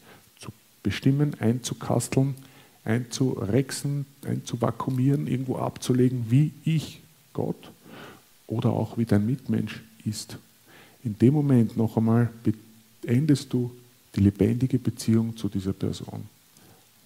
bestimmen, 0.85 1.33
einzukasteln, 1.39 2.35
einzurexen, 2.83 4.05
einzuvakuumieren, 4.23 5.25
irgendwo 5.25 5.57
abzulegen, 5.57 6.27
wie 6.29 6.51
ich, 6.63 7.01
Gott, 7.33 7.71
oder 8.45 8.69
auch 8.69 8.99
wie 8.99 9.05
dein 9.05 9.25
Mitmensch 9.25 9.81
ist. 10.05 10.37
In 11.03 11.17
dem 11.17 11.33
Moment 11.33 11.75
noch 11.75 11.97
einmal 11.97 12.29
beendest 13.01 13.51
du 13.51 13.71
die 14.15 14.19
lebendige 14.19 14.77
Beziehung 14.77 15.35
zu 15.35 15.49
dieser 15.49 15.73
Person. 15.73 16.29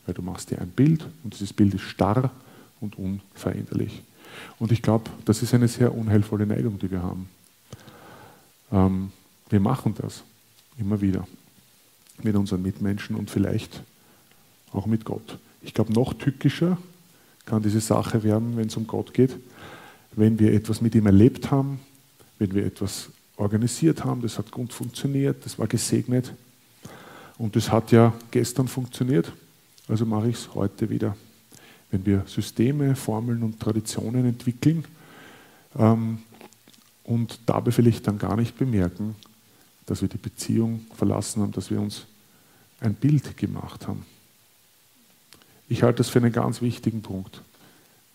Weil 0.05 0.13
du 0.13 0.21
machst 0.21 0.51
dir 0.51 0.59
ein 0.59 0.71
Bild 0.71 1.05
und 1.23 1.33
dieses 1.33 1.53
Bild 1.53 1.73
ist 1.73 1.83
starr 1.83 2.31
und 2.81 2.97
unveränderlich. 2.99 4.03
Und 4.59 4.73
ich 4.73 4.81
glaube, 4.81 5.09
das 5.23 5.41
ist 5.41 5.53
eine 5.53 5.69
sehr 5.69 5.95
unheilvolle 5.95 6.45
Neigung, 6.45 6.77
die 6.79 6.91
wir 6.91 7.01
haben. 7.01 7.29
Ähm, 8.73 9.11
wir 9.49 9.61
machen 9.61 9.95
das 9.97 10.23
immer 10.77 10.99
wieder 10.99 11.25
mit 12.23 12.35
unseren 12.35 12.61
Mitmenschen 12.61 13.15
und 13.15 13.29
vielleicht 13.29 13.81
auch 14.71 14.85
mit 14.85 15.05
Gott. 15.05 15.37
Ich 15.61 15.73
glaube, 15.73 15.93
noch 15.93 16.13
tückischer 16.13 16.77
kann 17.45 17.63
diese 17.63 17.81
Sache 17.81 18.23
werden, 18.23 18.57
wenn 18.57 18.67
es 18.67 18.77
um 18.77 18.87
Gott 18.87 19.13
geht, 19.13 19.35
wenn 20.13 20.39
wir 20.39 20.53
etwas 20.53 20.81
mit 20.81 20.95
ihm 20.95 21.05
erlebt 21.05 21.51
haben, 21.51 21.79
wenn 22.37 22.53
wir 22.53 22.65
etwas 22.65 23.09
organisiert 23.37 24.03
haben, 24.03 24.21
das 24.21 24.37
hat 24.37 24.51
gut 24.51 24.73
funktioniert, 24.73 25.45
das 25.45 25.57
war 25.57 25.67
gesegnet 25.67 26.33
und 27.37 27.55
das 27.55 27.71
hat 27.71 27.91
ja 27.91 28.13
gestern 28.31 28.67
funktioniert, 28.67 29.31
also 29.87 30.05
mache 30.05 30.29
ich 30.29 30.35
es 30.35 30.53
heute 30.53 30.89
wieder. 30.89 31.15
Wenn 31.91 32.05
wir 32.05 32.23
Systeme, 32.27 32.95
Formeln 32.95 33.41
und 33.41 33.59
Traditionen 33.59 34.25
entwickeln 34.25 34.85
ähm, 35.77 36.19
und 37.03 37.39
dabei 37.47 37.71
vielleicht 37.71 38.05
dann 38.07 38.19
gar 38.19 38.35
nicht 38.35 38.57
bemerken, 38.57 39.15
dass 39.89 40.01
wir 40.01 40.07
die 40.07 40.17
Beziehung 40.17 40.85
verlassen 40.95 41.41
haben, 41.41 41.51
dass 41.51 41.71
wir 41.71 41.81
uns 41.81 42.05
ein 42.79 42.93
Bild 42.93 43.35
gemacht 43.37 43.87
haben. 43.87 44.05
Ich 45.67 45.81
halte 45.81 45.97
das 45.97 46.09
für 46.09 46.19
einen 46.19 46.31
ganz 46.31 46.61
wichtigen 46.61 47.01
Punkt. 47.01 47.41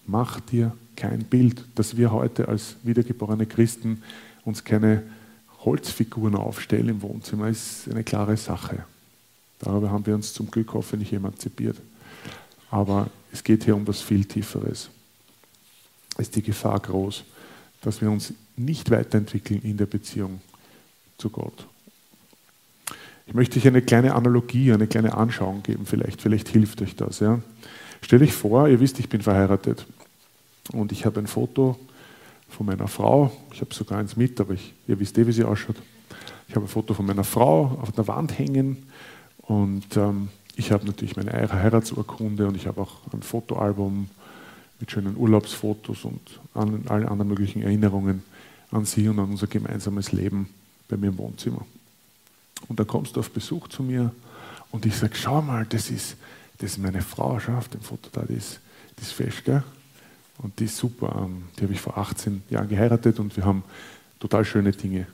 Mach 0.07 0.39
dir 0.41 0.73
kein 0.97 1.25
Bild, 1.25 1.65
dass 1.75 1.97
wir 1.97 2.13
heute 2.13 2.49
als 2.49 2.77
wiedergeborene 2.85 3.47
Christen 3.47 4.03
uns 4.45 4.63
keine 4.63 5.03
Holzfiguren 5.65 6.37
aufstellen 6.37 6.89
im 6.89 7.03
Wohnzimmer, 7.03 7.49
ist 7.49 7.89
eine 7.91 8.05
klare 8.05 8.37
Sache. 8.37 8.85
Darüber 9.59 9.91
haben 9.91 10.07
wir 10.07 10.15
uns 10.15 10.33
zum 10.33 10.51
Glück 10.51 10.75
hoffentlich 10.75 11.13
emanzipiert. 11.13 11.77
Aber 12.71 13.09
es 13.33 13.43
geht 13.43 13.65
hier 13.65 13.75
um 13.75 13.87
was 13.87 14.01
viel 14.01 14.25
Tieferes. 14.27 14.91
Es 16.17 16.29
ist 16.29 16.37
die 16.37 16.43
Gefahr 16.43 16.79
groß, 16.79 17.25
dass 17.81 18.01
wir 18.01 18.11
uns 18.11 18.33
nicht 18.57 18.91
weiterentwickeln 18.91 19.63
in 19.63 19.77
der 19.77 19.87
Beziehung 19.87 20.41
zu 21.19 21.31
Gott. 21.31 21.67
Ich 23.27 23.35
möchte 23.35 23.59
euch 23.59 23.67
eine 23.67 23.83
kleine 23.83 24.15
Analogie, 24.15 24.73
eine 24.73 24.87
kleine 24.87 25.15
Anschauung 25.15 25.63
geben, 25.63 25.87
vielleicht, 25.87 26.21
vielleicht 26.21 26.49
hilft 26.49 26.83
euch 26.83 26.95
das. 26.95 27.21
Ja. 27.21 27.41
Stellt 28.03 28.23
euch 28.23 28.35
vor, 28.35 28.69
ihr 28.69 28.81
wisst, 28.81 28.99
ich 28.99 29.09
bin 29.09 29.23
verheiratet 29.23 29.87
und 30.73 30.93
ich 30.93 31.07
habe 31.07 31.21
ein 31.21 31.27
Foto 31.27 31.79
von 32.51 32.67
meiner 32.67 32.87
Frau. 32.87 33.33
Ich 33.53 33.61
habe 33.61 33.75
sogar 33.75 33.99
eins 33.99 34.17
mit, 34.17 34.41
aber 34.41 34.55
ich, 34.55 34.75
ihr 34.87 35.01
wisst 35.01 35.17
eh, 35.17 35.27
wie 35.27 35.33
sie 35.33 35.45
ausschaut. 35.45 35.77
Ich 36.49 36.55
habe 36.55 36.67
ein 36.67 36.69
Foto 36.69 36.93
von 36.93 37.07
meiner 37.07 37.25
Frau 37.25 37.79
auf 37.81 37.93
der 37.93 38.07
Wand 38.07 38.39
hängen 38.39 38.87
und 39.39 39.97
ähm, 39.97 40.29
ich 40.57 40.71
habe 40.71 40.87
natürlich 40.87 41.17
meine 41.17 41.33
Heiratsurkunde 41.33 42.47
und 42.47 42.57
ich 42.57 42.67
habe 42.67 42.83
auch 42.83 43.01
ein 43.13 43.23
Fotoalbum 43.23 44.09
mit 44.79 44.91
schönen 44.91 45.17
Urlaubsfotos 45.17 46.05
und 46.05 46.21
an, 46.53 46.85
allen 46.89 47.09
anderen 47.09 47.29
möglichen 47.29 47.63
Erinnerungen 47.63 48.23
an 48.71 48.85
sie 48.85 49.09
und 49.09 49.19
an 49.19 49.31
unser 49.31 49.47
gemeinsames 49.47 50.13
Leben 50.13 50.49
bei 50.89 50.97
mir 50.97 51.09
im 51.09 51.19
Wohnzimmer. 51.19 51.65
Und 52.69 52.79
dann 52.79 52.87
kommst 52.87 53.17
du 53.17 53.21
auf 53.21 53.31
Besuch 53.31 53.69
zu 53.69 53.83
mir 53.83 54.13
und 54.71 54.87
ich 54.87 54.97
sage, 54.97 55.15
schau 55.15 55.43
mal, 55.43 55.67
das 55.67 55.91
ist, 55.91 56.17
das 56.59 56.73
ist 56.73 56.79
meine 56.79 57.03
Frau, 57.03 57.39
schau 57.39 57.57
auf 57.57 57.69
dem 57.69 57.81
Foto 57.81 58.09
da, 58.13 58.23
die 58.23 58.35
ist, 58.35 58.61
die 58.99 59.03
ist 59.03 59.13
fest, 59.13 59.45
gell? 59.45 59.63
Und 60.39 60.59
die 60.59 60.65
ist 60.65 60.77
super. 60.77 61.15
Ähm, 61.25 61.45
die 61.57 61.63
habe 61.63 61.73
ich 61.73 61.81
vor 61.81 61.97
18 61.97 62.43
Jahren 62.51 62.69
geheiratet 62.69 63.21
und 63.21 63.37
wir 63.37 63.45
haben 63.45 63.63
total 64.19 64.45
schöne 64.45 64.73
Dinge 64.73 65.07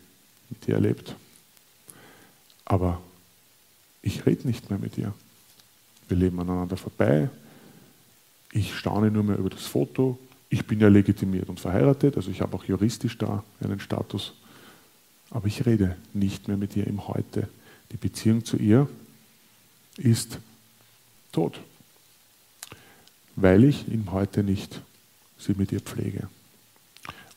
mit 0.49 0.67
ihr 0.67 0.77
erlebt. 0.77 1.15
Aber 2.65 3.01
ich 4.03 4.25
rede 4.27 4.47
nicht 4.47 4.71
mehr 4.71 4.79
mit 4.79 4.97
ihr. 4.97 5.13
Wir 6.09 6.17
leben 6.17 6.41
aneinander 6.41 6.77
vorbei. 6.77 7.29
Ich 8.53 8.75
staune 8.75 9.11
nur 9.11 9.23
mehr 9.23 9.37
über 9.37 9.51
das 9.51 9.67
Foto. 9.67 10.19
Ich 10.49 10.67
bin 10.67 10.81
ja 10.81 10.89
legitimiert 10.89 11.49
und 11.49 11.61
verheiratet, 11.61 12.17
also 12.17 12.31
ich 12.31 12.41
habe 12.41 12.57
auch 12.57 12.65
juristisch 12.65 13.17
da 13.19 13.45
einen 13.61 13.79
Status. 13.79 14.33
Aber 15.31 15.47
ich 15.47 15.65
rede 15.65 15.97
nicht 16.13 16.49
mehr 16.49 16.57
mit 16.57 16.77
ihr 16.77 16.87
im 16.87 17.07
Heute. 17.07 17.49
Die 17.93 17.97
Beziehung 17.97 18.45
zu 18.45 18.57
ihr 18.57 18.89
ist 19.97 20.39
tot, 21.33 21.61
weil 23.37 23.65
ich 23.65 23.89
im 23.89 24.13
Heute 24.13 24.43
nicht 24.43 24.81
sie 25.39 25.55
mit 25.55 25.73
ihr 25.73 25.81
pflege. 25.81 26.29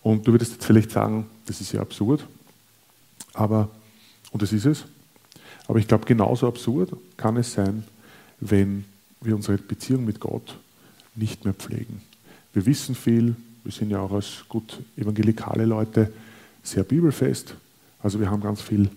Und 0.01 0.27
du 0.27 0.31
würdest 0.31 0.53
jetzt 0.53 0.65
vielleicht 0.65 0.91
sagen, 0.91 1.27
das 1.45 1.61
ist 1.61 1.71
ja 1.71 1.81
absurd, 1.81 2.27
aber, 3.33 3.69
und 4.31 4.41
das 4.41 4.51
ist 4.51 4.65
es, 4.65 4.85
aber 5.67 5.79
ich 5.79 5.87
glaube, 5.87 6.05
genauso 6.05 6.47
absurd 6.47 6.95
kann 7.15 7.37
es 7.37 7.53
sein, 7.53 7.83
wenn 8.39 8.85
wir 9.21 9.35
unsere 9.35 9.57
Beziehung 9.57 10.03
mit 10.03 10.19
Gott 10.19 10.57
nicht 11.15 11.45
mehr 11.45 11.53
pflegen. 11.53 12.01
Wir 12.51 12.65
wissen 12.65 12.95
viel, 12.95 13.35
wir 13.63 13.71
sind 13.71 13.89
ja 13.89 13.99
auch 13.99 14.11
als 14.11 14.43
gut 14.49 14.81
evangelikale 14.97 15.65
Leute 15.65 16.11
sehr 16.61 16.83
bibelfest, 16.83 17.55
also 18.03 18.19
wir 18.19 18.29
haben 18.29 18.41
ganz 18.41 18.61
viel 18.61 18.89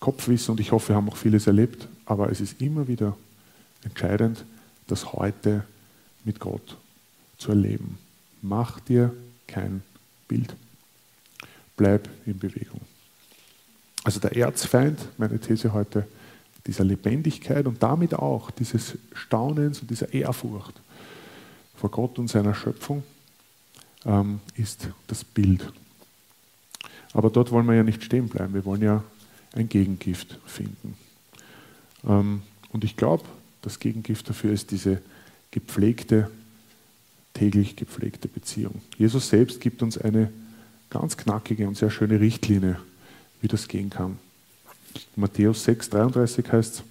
Kopfwissen 0.00 0.52
und 0.52 0.60
ich 0.60 0.72
hoffe, 0.72 0.88
wir 0.88 0.96
haben 0.96 1.08
auch 1.10 1.16
vieles 1.16 1.46
erlebt, 1.46 1.86
aber 2.06 2.30
es 2.30 2.40
ist 2.40 2.60
immer 2.60 2.88
wieder 2.88 3.16
entscheidend, 3.84 4.44
das 4.86 5.12
heute 5.12 5.64
mit 6.24 6.40
Gott 6.40 6.76
zu 7.36 7.50
erleben. 7.50 7.98
Mach 8.42 8.80
dir 8.80 9.14
kein 9.46 9.82
Bild. 10.26 10.56
Bleib 11.76 12.08
in 12.26 12.38
Bewegung. 12.38 12.80
Also 14.02 14.18
der 14.18 14.34
Erzfeind, 14.34 14.98
meine 15.18 15.38
These 15.38 15.72
heute, 15.74 16.06
dieser 16.66 16.84
Lebendigkeit 16.84 17.66
und 17.66 17.82
damit 17.82 18.14
auch 18.14 18.50
dieses 18.50 18.96
Staunens 19.12 19.80
und 19.80 19.90
dieser 19.90 20.12
Ehrfurcht 20.12 20.80
vor 21.76 21.90
Gott 21.90 22.18
und 22.18 22.28
seiner 22.28 22.54
Schöpfung 22.54 23.02
ähm, 24.04 24.40
ist 24.56 24.88
das 25.06 25.24
Bild. 25.24 25.70
Aber 27.12 27.30
dort 27.30 27.50
wollen 27.50 27.66
wir 27.66 27.74
ja 27.74 27.82
nicht 27.82 28.04
stehen 28.04 28.28
bleiben. 28.28 28.54
Wir 28.54 28.64
wollen 28.64 28.82
ja 28.82 29.02
ein 29.52 29.68
Gegengift 29.68 30.38
finden. 30.46 30.96
Ähm, 32.06 32.42
und 32.72 32.84
ich 32.84 32.96
glaube, 32.96 33.24
das 33.62 33.78
Gegengift 33.78 34.28
dafür 34.28 34.52
ist 34.52 34.70
diese 34.70 35.02
gepflegte, 35.50 36.30
täglich 37.34 37.76
gepflegte 37.76 38.28
Beziehung. 38.28 38.80
Jesus 38.96 39.28
selbst 39.28 39.60
gibt 39.60 39.82
uns 39.82 39.98
eine 39.98 40.30
ganz 40.88 41.16
knackige 41.16 41.66
und 41.66 41.76
sehr 41.76 41.90
schöne 41.90 42.20
Richtlinie, 42.20 42.76
wie 43.40 43.48
das 43.48 43.68
gehen 43.68 43.90
kann. 43.90 44.18
In 45.16 45.22
Matthäus 45.22 45.64
6, 45.64 45.90
33 45.90 46.50
heißt 46.50 46.74
es, 46.74 46.82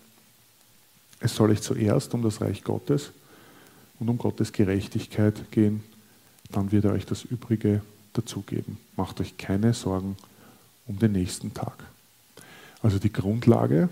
es 1.22 1.36
soll 1.36 1.50
euch 1.52 1.62
zuerst 1.62 2.14
um 2.14 2.22
das 2.22 2.40
Reich 2.40 2.64
Gottes 2.64 3.12
und 4.00 4.08
um 4.08 4.18
Gottes 4.18 4.54
Gerechtigkeit 4.54 5.52
gehen, 5.52 5.84
dann 6.52 6.72
wird 6.72 6.86
er 6.86 6.94
euch 6.94 7.06
das 7.06 7.24
Übrige 7.24 7.82
dazugeben. 8.14 8.78
Macht 8.96 9.22
euch 9.22 9.38
keine 9.38 9.74
Sorgen 9.74 10.18
um 10.88 11.00
den 11.00 11.12
nächsten 11.12 11.54
Tag. 11.54 11.84
Also 12.82 13.00
die 13.00 13.12
Grundlage 13.12 13.90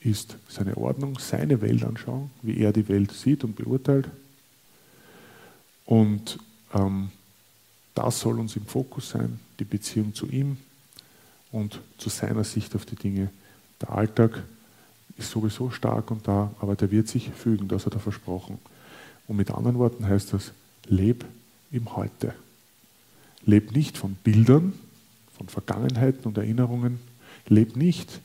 ist 0.00 0.36
seine 0.48 0.76
Ordnung, 0.76 1.18
seine 1.18 1.60
Weltanschauung, 1.60 2.30
wie 2.42 2.58
er 2.58 2.72
die 2.72 2.88
Welt 2.88 3.12
sieht 3.12 3.44
und 3.44 3.56
beurteilt. 3.56 4.08
Und 5.86 6.38
ähm, 6.74 7.10
das 7.94 8.20
soll 8.20 8.38
uns 8.40 8.56
im 8.56 8.66
Fokus 8.66 9.10
sein, 9.10 9.38
die 9.58 9.64
Beziehung 9.64 10.14
zu 10.14 10.26
ihm 10.26 10.56
und 11.52 11.80
zu 11.98 12.08
seiner 12.08 12.44
Sicht 12.44 12.74
auf 12.74 12.84
die 12.84 12.96
Dinge. 12.96 13.30
Der 13.80 13.90
Alltag 13.90 14.42
ist 15.16 15.30
sowieso 15.30 15.70
stark 15.70 16.10
und 16.10 16.26
da, 16.26 16.52
aber 16.60 16.74
der 16.74 16.90
wird 16.90 17.08
sich 17.08 17.30
fügen, 17.30 17.68
das 17.68 17.86
hat 17.86 17.94
er 17.94 18.00
versprochen. 18.00 18.58
Und 19.28 19.36
mit 19.36 19.50
anderen 19.50 19.78
Worten 19.78 20.06
heißt 20.06 20.32
das, 20.32 20.52
leb 20.86 21.24
im 21.70 21.94
Heute. 21.96 22.34
Leb 23.46 23.72
nicht 23.72 23.98
von 23.98 24.14
Bildern, 24.24 24.72
von 25.36 25.48
Vergangenheiten 25.48 26.24
und 26.24 26.38
Erinnerungen. 26.38 27.00
Leb 27.46 27.76
nicht 27.76 28.20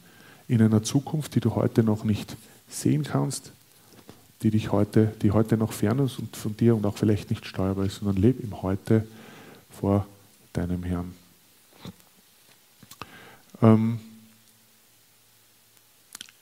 in 0.47 0.61
einer 0.61 0.83
Zukunft, 0.83 1.35
die 1.35 1.39
du 1.39 1.55
heute 1.55 1.83
noch 1.83 2.03
nicht 2.03 2.38
sehen 2.69 3.03
kannst, 3.03 3.51
die 4.41 4.51
dich 4.51 4.71
heute, 4.71 5.13
die 5.21 5.31
heute 5.31 5.57
noch 5.57 5.73
fern 5.73 5.99
ist 5.99 6.19
und 6.19 6.35
von 6.35 6.55
dir 6.55 6.75
und 6.75 6.85
auch 6.85 6.97
vielleicht 6.97 7.29
nicht 7.29 7.45
steuerbar 7.45 7.85
ist, 7.85 7.95
sondern 7.95 8.17
leb 8.17 8.39
im 8.41 8.61
Heute 8.61 9.05
vor 9.69 10.07
deinem 10.53 10.83
Herrn. 10.83 11.13
Ähm, 13.61 13.99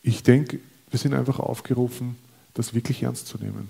ich 0.03 0.23
denke, 0.23 0.59
wir 0.89 0.99
sind 0.99 1.13
einfach 1.13 1.39
aufgerufen, 1.39 2.15
das 2.53 2.73
wirklich 2.73 3.03
ernst 3.03 3.27
zu 3.27 3.37
nehmen. 3.37 3.69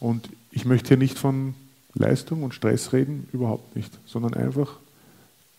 Und 0.00 0.28
ich 0.50 0.64
möchte 0.64 0.88
hier 0.88 0.96
nicht 0.96 1.18
von 1.18 1.54
Leistung 1.98 2.42
und 2.42 2.54
Stress 2.54 2.92
reden, 2.92 3.28
überhaupt 3.32 3.74
nicht, 3.76 3.98
sondern 4.06 4.34
einfach 4.34 4.76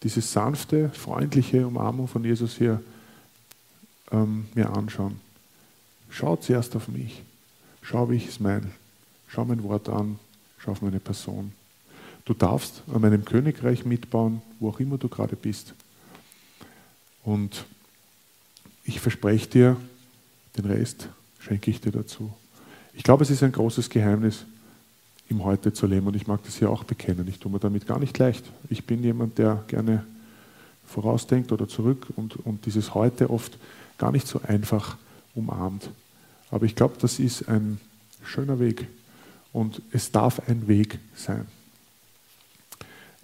diese 0.04 0.22
sanfte, 0.22 0.90
freundliche 0.90 1.68
Umarmung 1.68 2.08
von 2.08 2.24
Jesus 2.24 2.56
hier 2.56 2.82
ähm, 4.12 4.48
mir 4.56 4.70
anschauen. 4.70 5.20
Schau 6.10 6.38
zuerst 6.38 6.76
auf 6.76 6.88
mich. 6.88 7.22
Schau, 7.82 8.10
wie 8.10 8.16
ich 8.16 8.30
es 8.30 8.40
meine. 8.40 8.72
Schau 9.28 9.46
mein 9.46 9.64
Wort 9.64 9.90
an. 9.90 10.18
Schau 10.58 10.72
auf 10.72 10.82
meine 10.82 11.00
Person. 11.00 11.52
Du 12.26 12.34
darfst 12.34 12.84
an 12.94 13.02
meinem 13.02 13.26
Königreich 13.26 13.86
mitbauen, 13.86 14.42
wo 14.60 14.70
auch 14.70 14.80
immer 14.80 14.98
du 14.98 15.10
gerade 15.10 15.36
bist. 15.36 15.74
Und 17.24 17.66
ich 18.84 19.00
verspreche 19.00 19.48
dir, 19.48 19.78
den 20.58 20.66
Rest 20.66 21.10
schenke 21.40 21.70
ich 21.72 21.82
dir 21.82 21.92
dazu. 21.92 22.34
Ich 22.94 23.04
glaube, 23.04 23.24
es 23.24 23.30
ist 23.30 23.44
ein 23.44 23.52
großes 23.52 23.90
Geheimnis, 23.90 24.46
im 25.30 25.44
Heute 25.46 25.72
zu 25.74 25.88
leben. 25.88 26.08
Und 26.08 26.16
ich 26.16 26.28
mag 26.28 26.44
das 26.44 26.58
hier 26.58 26.70
auch 26.70 26.84
bekennen. 26.84 27.28
Ich 27.28 27.40
tue 27.40 27.52
mir 27.52 27.60
damit 27.60 27.88
gar 27.88 28.00
nicht 28.00 28.18
leicht. 28.18 28.44
Ich 28.70 28.86
bin 28.86 29.04
jemand, 29.04 29.38
der 29.38 29.64
gerne 29.68 30.06
vorausdenkt 30.86 31.52
oder 31.52 31.68
zurück 31.68 32.08
und, 32.16 32.36
und 32.46 32.66
dieses 32.66 32.96
Heute 32.96 33.30
oft 33.30 33.58
gar 33.98 34.12
nicht 34.12 34.28
so 34.28 34.42
einfach 34.42 34.98
umarmt. 35.36 35.90
Aber 36.52 36.66
ich 36.66 36.76
glaube, 36.76 36.96
das 37.00 37.20
ist 37.20 37.48
ein 37.48 37.80
schöner 38.24 38.60
Weg. 38.60 38.88
Und 39.54 39.82
es 39.92 40.12
darf 40.12 40.48
ein 40.48 40.68
Weg 40.68 41.00
sein. 41.16 41.48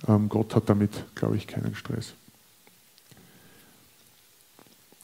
Ähm, 0.07 0.29
Gott 0.29 0.55
hat 0.55 0.69
damit, 0.69 0.91
glaube 1.15 1.37
ich, 1.37 1.47
keinen 1.47 1.75
Stress. 1.75 2.13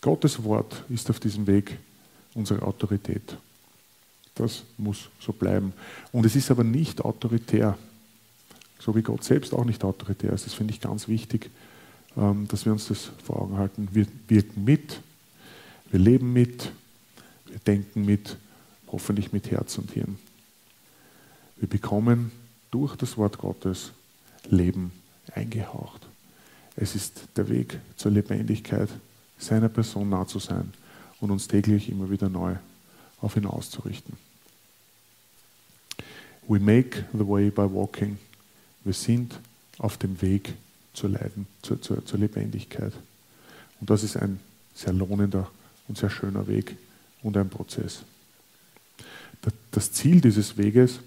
Gottes 0.02 0.44
Wort 0.44 0.84
ist 0.90 1.10
auf 1.10 1.20
diesem 1.20 1.46
Weg 1.46 1.78
unsere 2.34 2.64
Autorität. 2.64 3.38
Das 4.36 4.64
muss 4.78 5.10
so 5.20 5.34
bleiben. 5.34 5.74
Und 6.12 6.26
es 6.26 6.36
ist 6.36 6.52
aber 6.52 6.64
nicht 6.64 7.02
autoritär, 7.02 7.78
so 8.80 8.96
wie 8.96 9.02
Gott 9.02 9.24
selbst 9.24 9.54
auch 9.54 9.66
nicht 9.66 9.84
autoritär 9.84 10.34
ist. 10.34 10.46
Das 10.46 10.54
finde 10.54 10.74
ich 10.74 10.82
ganz 10.82 11.08
wichtig, 11.08 11.50
ähm, 12.18 12.48
dass 12.48 12.66
wir 12.66 12.72
uns 12.72 12.88
das 12.88 13.12
vor 13.24 13.42
Augen 13.42 13.58
halten. 13.58 13.90
Wir 13.92 14.08
wirken 14.28 14.64
mit, 14.64 15.02
wir 15.92 16.00
leben 16.00 16.34
mit, 16.34 16.72
wir 17.48 17.60
denken 17.60 18.06
mit, 18.06 18.38
hoffentlich 18.88 19.34
mit 19.34 19.52
Herz 19.52 19.78
und 19.78 19.92
Hirn. 19.92 20.18
Wir 21.58 21.70
bekommen 21.70 22.32
durch 22.72 22.96
das 22.96 23.18
Wort 23.18 23.38
Gottes 23.38 23.92
Leben 24.50 24.92
eingehaucht. 25.34 26.08
Es 26.76 26.96
ist 26.96 27.28
der 27.36 27.50
Weg 27.50 27.80
zur 27.98 28.12
Lebendigkeit, 28.12 28.90
seiner 29.38 29.70
Person 29.70 30.10
nah 30.10 30.26
zu 30.26 30.40
sein 30.40 30.74
und 31.20 31.32
uns 31.32 31.48
täglich 31.48 31.90
immer 31.90 32.10
wieder 32.10 32.30
neu 32.30 32.56
auf 33.22 33.38
ihn 33.38 33.46
auszurichten. 33.46 34.18
We 36.48 36.60
make 36.60 37.06
the 37.14 37.28
way 37.28 37.50
by 37.50 37.72
walking. 37.72 38.18
Wir 38.84 38.94
sind 38.94 39.40
auf 39.78 39.98
dem 39.98 40.22
Weg 40.22 40.54
zur, 40.94 41.10
Leiden, 41.12 41.48
zur, 41.62 41.82
zur, 41.82 42.06
zur 42.06 42.20
Lebendigkeit. 42.20 42.94
Und 43.80 43.90
das 43.90 44.04
ist 44.04 44.18
ein 44.18 44.40
sehr 44.74 44.94
lohnender 44.94 45.50
und 45.88 45.98
sehr 45.98 46.10
schöner 46.10 46.48
Weg 46.48 46.76
und 47.24 47.38
ein 47.38 47.50
Prozess. 47.50 48.04
Das 49.72 49.92
Ziel 49.92 50.22
dieses 50.22 50.58
Weges 50.58 51.00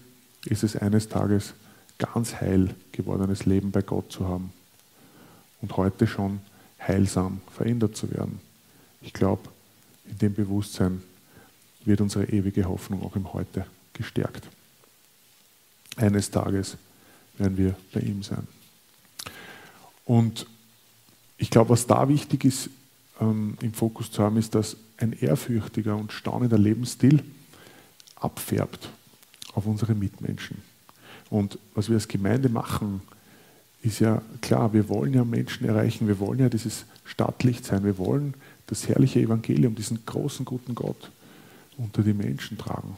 ist 0.45 0.63
es 0.63 0.75
eines 0.75 1.07
Tages, 1.07 1.53
ganz 1.97 2.41
heil 2.41 2.75
gewordenes 2.91 3.45
Leben 3.45 3.71
bei 3.71 3.81
Gott 3.81 4.11
zu 4.11 4.27
haben 4.27 4.51
und 5.61 5.77
heute 5.77 6.07
schon 6.07 6.41
heilsam 6.79 7.41
verändert 7.55 7.95
zu 7.95 8.11
werden. 8.11 8.39
Ich 9.01 9.13
glaube, 9.13 9.49
in 10.09 10.17
dem 10.17 10.33
Bewusstsein 10.33 11.01
wird 11.85 12.01
unsere 12.01 12.25
ewige 12.25 12.65
Hoffnung 12.65 13.03
auch 13.03 13.15
im 13.15 13.33
Heute 13.33 13.65
gestärkt. 13.93 14.47
Eines 15.95 16.31
Tages 16.31 16.77
werden 17.37 17.57
wir 17.57 17.75
bei 17.93 18.01
ihm 18.01 18.23
sein. 18.23 18.47
Und 20.05 20.45
ich 21.37 21.49
glaube, 21.49 21.71
was 21.71 21.87
da 21.87 22.07
wichtig 22.07 22.45
ist, 22.45 22.69
ähm, 23.19 23.57
im 23.61 23.73
Fokus 23.73 24.11
zu 24.11 24.23
haben, 24.23 24.37
ist, 24.37 24.55
dass 24.55 24.77
ein 24.97 25.13
ehrfürchtiger 25.13 25.95
und 25.95 26.11
staunender 26.11 26.57
Lebensstil 26.57 27.23
abfärbt 28.15 28.89
auf 29.53 29.65
unsere 29.65 29.95
Mitmenschen. 29.95 30.57
Und 31.29 31.59
was 31.73 31.89
wir 31.89 31.95
als 31.95 32.07
Gemeinde 32.07 32.49
machen, 32.49 33.01
ist 33.81 33.99
ja 33.99 34.21
klar, 34.41 34.73
wir 34.73 34.89
wollen 34.89 35.13
ja 35.13 35.23
Menschen 35.23 35.67
erreichen, 35.67 36.07
wir 36.07 36.19
wollen 36.19 36.39
ja 36.39 36.49
dieses 36.49 36.85
Stadtlicht 37.03 37.65
sein, 37.65 37.83
wir 37.83 37.97
wollen 37.97 38.33
das 38.67 38.87
herrliche 38.87 39.19
Evangelium, 39.19 39.75
diesen 39.75 40.05
großen, 40.05 40.45
guten 40.45 40.75
Gott 40.75 41.11
unter 41.77 42.03
die 42.03 42.13
Menschen 42.13 42.57
tragen. 42.57 42.97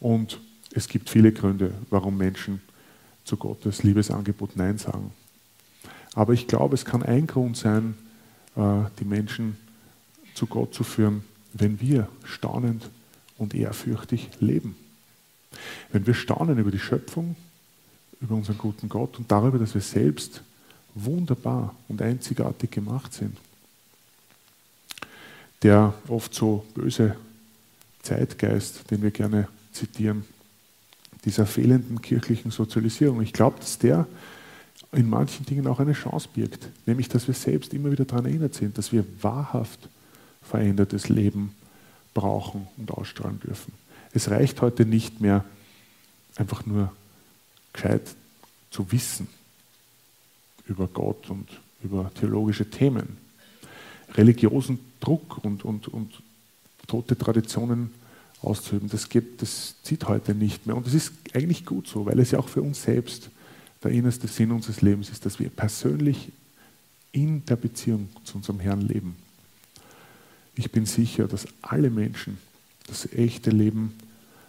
Und 0.00 0.40
es 0.72 0.88
gibt 0.88 1.10
viele 1.10 1.32
Gründe, 1.32 1.74
warum 1.90 2.16
Menschen 2.16 2.60
zu 3.24 3.36
Gottes 3.36 3.82
Liebesangebot 3.82 4.56
Nein 4.56 4.78
sagen. 4.78 5.12
Aber 6.14 6.32
ich 6.32 6.46
glaube, 6.46 6.74
es 6.74 6.84
kann 6.84 7.02
ein 7.02 7.26
Grund 7.26 7.56
sein, 7.56 7.94
äh, 8.56 8.82
die 8.98 9.04
Menschen 9.04 9.56
zu 10.34 10.46
Gott 10.46 10.74
zu 10.74 10.84
führen, 10.84 11.24
wenn 11.52 11.80
wir 11.80 12.08
staunend 12.24 12.88
und 13.38 13.54
ehrfürchtig 13.54 14.30
leben. 14.40 14.76
Wenn 15.92 16.06
wir 16.06 16.14
staunen 16.14 16.58
über 16.58 16.70
die 16.70 16.78
Schöpfung, 16.78 17.36
über 18.20 18.34
unseren 18.34 18.58
guten 18.58 18.88
Gott 18.88 19.18
und 19.18 19.30
darüber, 19.30 19.58
dass 19.58 19.74
wir 19.74 19.80
selbst 19.80 20.42
wunderbar 20.94 21.74
und 21.88 22.02
einzigartig 22.02 22.70
gemacht 22.70 23.12
sind. 23.12 23.36
Der 25.62 25.94
oft 26.08 26.34
so 26.34 26.64
böse 26.74 27.16
Zeitgeist, 28.02 28.90
den 28.90 29.02
wir 29.02 29.10
gerne 29.10 29.48
zitieren, 29.72 30.24
dieser 31.24 31.46
fehlenden 31.46 32.00
kirchlichen 32.00 32.50
Sozialisierung. 32.50 33.20
Ich 33.20 33.32
glaube, 33.32 33.58
dass 33.60 33.78
der 33.78 34.06
in 34.92 35.08
manchen 35.08 35.46
Dingen 35.46 35.66
auch 35.66 35.78
eine 35.78 35.92
Chance 35.92 36.28
birgt, 36.34 36.68
nämlich 36.86 37.08
dass 37.08 37.26
wir 37.26 37.34
selbst 37.34 37.74
immer 37.74 37.92
wieder 37.92 38.04
daran 38.04 38.26
erinnert 38.26 38.54
sind, 38.54 38.78
dass 38.78 38.92
wir 38.92 39.04
wahrhaft 39.20 39.88
verändertes 40.42 41.08
Leben 41.08 41.54
brauchen 42.14 42.66
und 42.76 42.90
ausstrahlen 42.90 43.40
dürfen. 43.40 43.72
Es 44.12 44.30
reicht 44.30 44.60
heute 44.62 44.84
nicht 44.84 45.20
mehr, 45.20 45.44
einfach 46.36 46.66
nur 46.66 46.92
gescheit 47.72 48.16
zu 48.70 48.90
wissen 48.90 49.28
über 50.66 50.88
Gott 50.88 51.30
und 51.30 51.48
über 51.82 52.10
theologische 52.14 52.68
Themen. 52.68 53.16
Religiosen 54.14 54.78
Druck 55.00 55.44
und, 55.44 55.64
und, 55.64 55.88
und 55.88 56.22
tote 56.90 57.16
Traditionen 57.16 57.90
auszuüben. 58.42 58.88
Das, 58.88 59.08
geht, 59.08 59.40
das 59.40 59.76
zieht 59.84 60.08
heute 60.08 60.34
nicht 60.34 60.66
mehr. 60.66 60.76
Und 60.76 60.86
das 60.86 60.94
ist 60.94 61.12
eigentlich 61.34 61.64
gut 61.64 61.86
so, 61.86 62.04
weil 62.04 62.18
es 62.18 62.32
ja 62.32 62.40
auch 62.40 62.48
für 62.48 62.62
uns 62.62 62.82
selbst 62.82 63.30
der 63.84 63.92
innerste 63.92 64.26
Sinn 64.26 64.50
unseres 64.50 64.82
Lebens 64.82 65.08
ist, 65.08 65.24
dass 65.24 65.38
wir 65.38 65.50
persönlich 65.50 66.32
in 67.12 67.44
der 67.44 67.56
Beziehung 67.56 68.08
zu 68.24 68.38
unserem 68.38 68.58
Herrn 68.58 68.80
leben. 68.80 69.14
Ich 70.56 70.72
bin 70.72 70.84
sicher, 70.84 71.28
dass 71.28 71.46
alle 71.62 71.90
Menschen 71.90 72.38
das 72.88 73.10
echte 73.12 73.50
Leben 73.50 73.94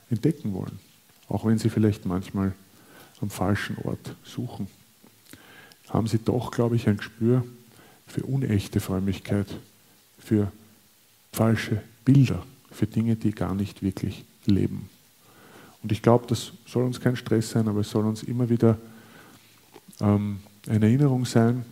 entdecken 0.09 0.53
wollen, 0.53 0.79
auch 1.27 1.45
wenn 1.45 1.59
sie 1.59 1.69
vielleicht 1.69 2.07
manchmal 2.07 2.53
am 3.21 3.29
falschen 3.29 3.77
Ort 3.83 4.15
suchen. 4.25 4.67
Haben 5.89 6.07
sie 6.07 6.17
doch, 6.17 6.49
glaube 6.49 6.75
ich, 6.75 6.89
ein 6.89 6.97
Gespür 6.97 7.45
für 8.07 8.23
unechte 8.23 8.79
Frömmigkeit, 8.79 9.47
für 10.17 10.51
falsche 11.31 11.81
Bilder 12.05 12.45
für 12.71 12.87
Dinge, 12.87 13.15
die 13.15 13.31
gar 13.31 13.53
nicht 13.53 13.81
wirklich 13.81 14.23
leben. 14.45 14.89
Und 15.83 15.91
ich 15.91 16.01
glaube, 16.01 16.27
das 16.27 16.53
soll 16.65 16.83
uns 16.83 16.99
kein 16.99 17.15
Stress 17.15 17.51
sein, 17.51 17.67
aber 17.67 17.81
es 17.81 17.89
soll 17.89 18.05
uns 18.05 18.23
immer 18.23 18.49
wieder 18.49 18.77
ähm, 19.99 20.41
eine 20.67 20.85
Erinnerung 20.85 21.25
sein, 21.25 21.65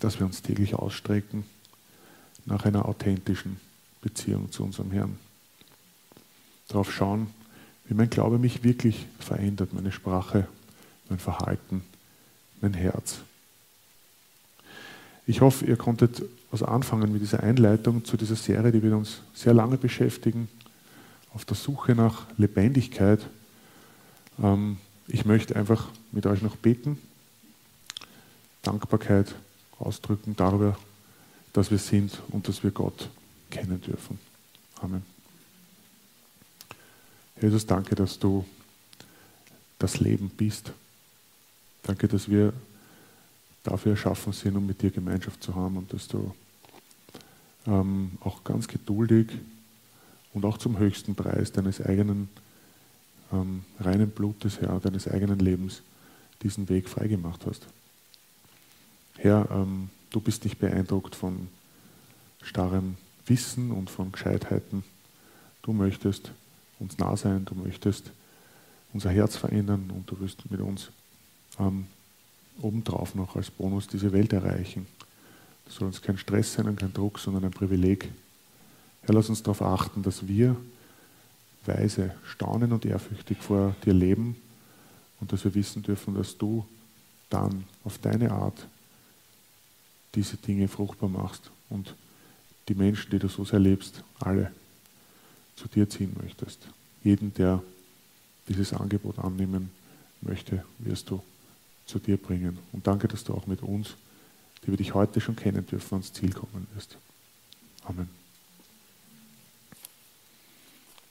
dass 0.00 0.18
wir 0.18 0.26
uns 0.26 0.42
täglich 0.42 0.74
ausstrecken 0.74 1.44
nach 2.44 2.64
einer 2.64 2.86
authentischen 2.86 3.58
Beziehung 4.00 4.50
zu 4.50 4.64
unserem 4.64 4.90
Herrn. 4.90 5.18
Darauf 6.68 6.92
schauen, 6.92 7.28
wie 7.84 7.94
mein 7.94 8.10
Glaube 8.10 8.38
mich 8.38 8.64
wirklich 8.64 9.06
verändert, 9.20 9.72
meine 9.72 9.92
Sprache, 9.92 10.48
mein 11.08 11.18
Verhalten, 11.18 11.84
mein 12.60 12.74
Herz. 12.74 13.20
Ich 15.26 15.40
hoffe, 15.40 15.66
ihr 15.66 15.76
konntet 15.76 16.22
also 16.52 16.66
anfangen 16.66 17.10
mit 17.10 17.22
dieser 17.22 17.42
Einleitung 17.42 18.04
zu 18.04 18.18
dieser 18.18 18.36
Serie, 18.36 18.70
die 18.70 18.82
wird 18.82 18.92
uns 18.92 19.22
sehr 19.34 19.54
lange 19.54 19.78
beschäftigen, 19.78 20.48
auf 21.32 21.46
der 21.46 21.56
Suche 21.56 21.94
nach 21.94 22.26
Lebendigkeit. 22.36 23.26
Ähm, 24.40 24.76
ich 25.08 25.24
möchte 25.24 25.56
einfach 25.56 25.88
mit 26.12 26.26
euch 26.26 26.42
noch 26.42 26.56
beten, 26.56 26.98
Dankbarkeit 28.60 29.34
ausdrücken 29.78 30.36
darüber, 30.36 30.78
dass 31.54 31.70
wir 31.70 31.78
sind 31.78 32.20
und 32.28 32.46
dass 32.48 32.62
wir 32.62 32.70
Gott 32.70 33.08
kennen 33.50 33.80
dürfen. 33.80 34.18
Amen. 34.80 35.02
Jesus, 37.40 37.66
danke, 37.66 37.94
dass 37.94 38.18
du 38.18 38.44
das 39.78 40.00
Leben 40.00 40.28
bist. 40.28 40.70
Danke, 41.82 42.06
dass 42.06 42.28
wir 42.28 42.52
dafür 43.64 43.92
erschaffen 43.92 44.32
sind, 44.32 44.56
um 44.56 44.66
mit 44.66 44.82
dir 44.82 44.90
Gemeinschaft 44.90 45.42
zu 45.42 45.54
haben 45.54 45.78
und 45.78 45.92
dass 45.92 46.06
du 46.06 46.32
ähm, 47.66 48.12
auch 48.20 48.44
ganz 48.44 48.68
geduldig 48.68 49.28
und 50.32 50.44
auch 50.44 50.58
zum 50.58 50.78
höchsten 50.78 51.14
Preis 51.14 51.52
deines 51.52 51.80
eigenen 51.80 52.28
ähm, 53.32 53.64
reinen 53.80 54.10
Blutes, 54.10 54.60
Herr, 54.60 54.78
deines 54.80 55.08
eigenen 55.08 55.38
Lebens 55.38 55.82
diesen 56.42 56.68
Weg 56.68 56.88
freigemacht 56.88 57.46
hast. 57.46 57.66
Herr, 59.16 59.48
ähm, 59.50 59.90
du 60.10 60.20
bist 60.20 60.44
nicht 60.44 60.58
beeindruckt 60.58 61.14
von 61.14 61.48
starrem 62.42 62.96
Wissen 63.26 63.70
und 63.70 63.90
von 63.90 64.12
Gescheitheiten. 64.12 64.84
Du 65.62 65.72
möchtest 65.72 66.32
uns 66.78 66.98
nah 66.98 67.16
sein, 67.16 67.44
du 67.44 67.54
möchtest 67.54 68.10
unser 68.92 69.10
Herz 69.10 69.36
verändern 69.36 69.90
und 69.94 70.10
du 70.10 70.18
wirst 70.20 70.50
mit 70.50 70.60
uns 70.60 70.90
ähm, 71.58 71.86
obendrauf 72.60 73.14
noch 73.14 73.36
als 73.36 73.50
Bonus 73.50 73.86
diese 73.86 74.12
Welt 74.12 74.32
erreichen. 74.32 74.86
Das 75.64 75.76
soll 75.76 75.88
uns 75.88 76.02
kein 76.02 76.18
Stress 76.18 76.54
sein 76.54 76.68
und 76.68 76.76
kein 76.76 76.92
Druck, 76.92 77.18
sondern 77.18 77.44
ein 77.44 77.50
Privileg. 77.50 78.10
Herr, 79.02 79.14
lass 79.14 79.28
uns 79.28 79.42
darauf 79.42 79.62
achten, 79.62 80.02
dass 80.02 80.26
wir 80.26 80.56
weise, 81.64 82.14
staunen 82.24 82.72
und 82.72 82.84
ehrfürchtig 82.84 83.38
vor 83.38 83.74
dir 83.84 83.94
leben 83.94 84.36
und 85.20 85.32
dass 85.32 85.44
wir 85.44 85.54
wissen 85.54 85.82
dürfen, 85.82 86.14
dass 86.14 86.36
du 86.36 86.66
dann 87.30 87.64
auf 87.84 87.98
deine 87.98 88.30
Art 88.32 88.66
diese 90.14 90.36
Dinge 90.36 90.68
fruchtbar 90.68 91.08
machst 91.08 91.50
und 91.70 91.94
die 92.68 92.74
Menschen, 92.74 93.10
die 93.10 93.18
du 93.18 93.28
so 93.28 93.44
sehr 93.44 93.58
lebst, 93.58 94.02
alle 94.20 94.52
zu 95.56 95.68
dir 95.68 95.88
ziehen 95.88 96.14
möchtest. 96.20 96.60
Jeden, 97.02 97.32
der 97.34 97.62
dieses 98.48 98.72
Angebot 98.72 99.18
annehmen 99.18 99.70
möchte, 100.20 100.64
wirst 100.78 101.10
du 101.10 101.22
zu 101.86 101.98
dir 101.98 102.16
bringen. 102.16 102.58
Und 102.72 102.86
danke, 102.86 103.08
dass 103.08 103.24
du 103.24 103.34
auch 103.34 103.46
mit 103.46 103.62
uns, 103.62 103.94
die 104.62 104.68
wir 104.68 104.76
dich 104.76 104.94
heute 104.94 105.20
schon 105.20 105.36
kennen 105.36 105.66
dürfen, 105.66 105.94
ans 105.94 106.12
Ziel 106.12 106.32
kommen 106.32 106.66
wirst. 106.74 106.96
Amen. 107.84 108.21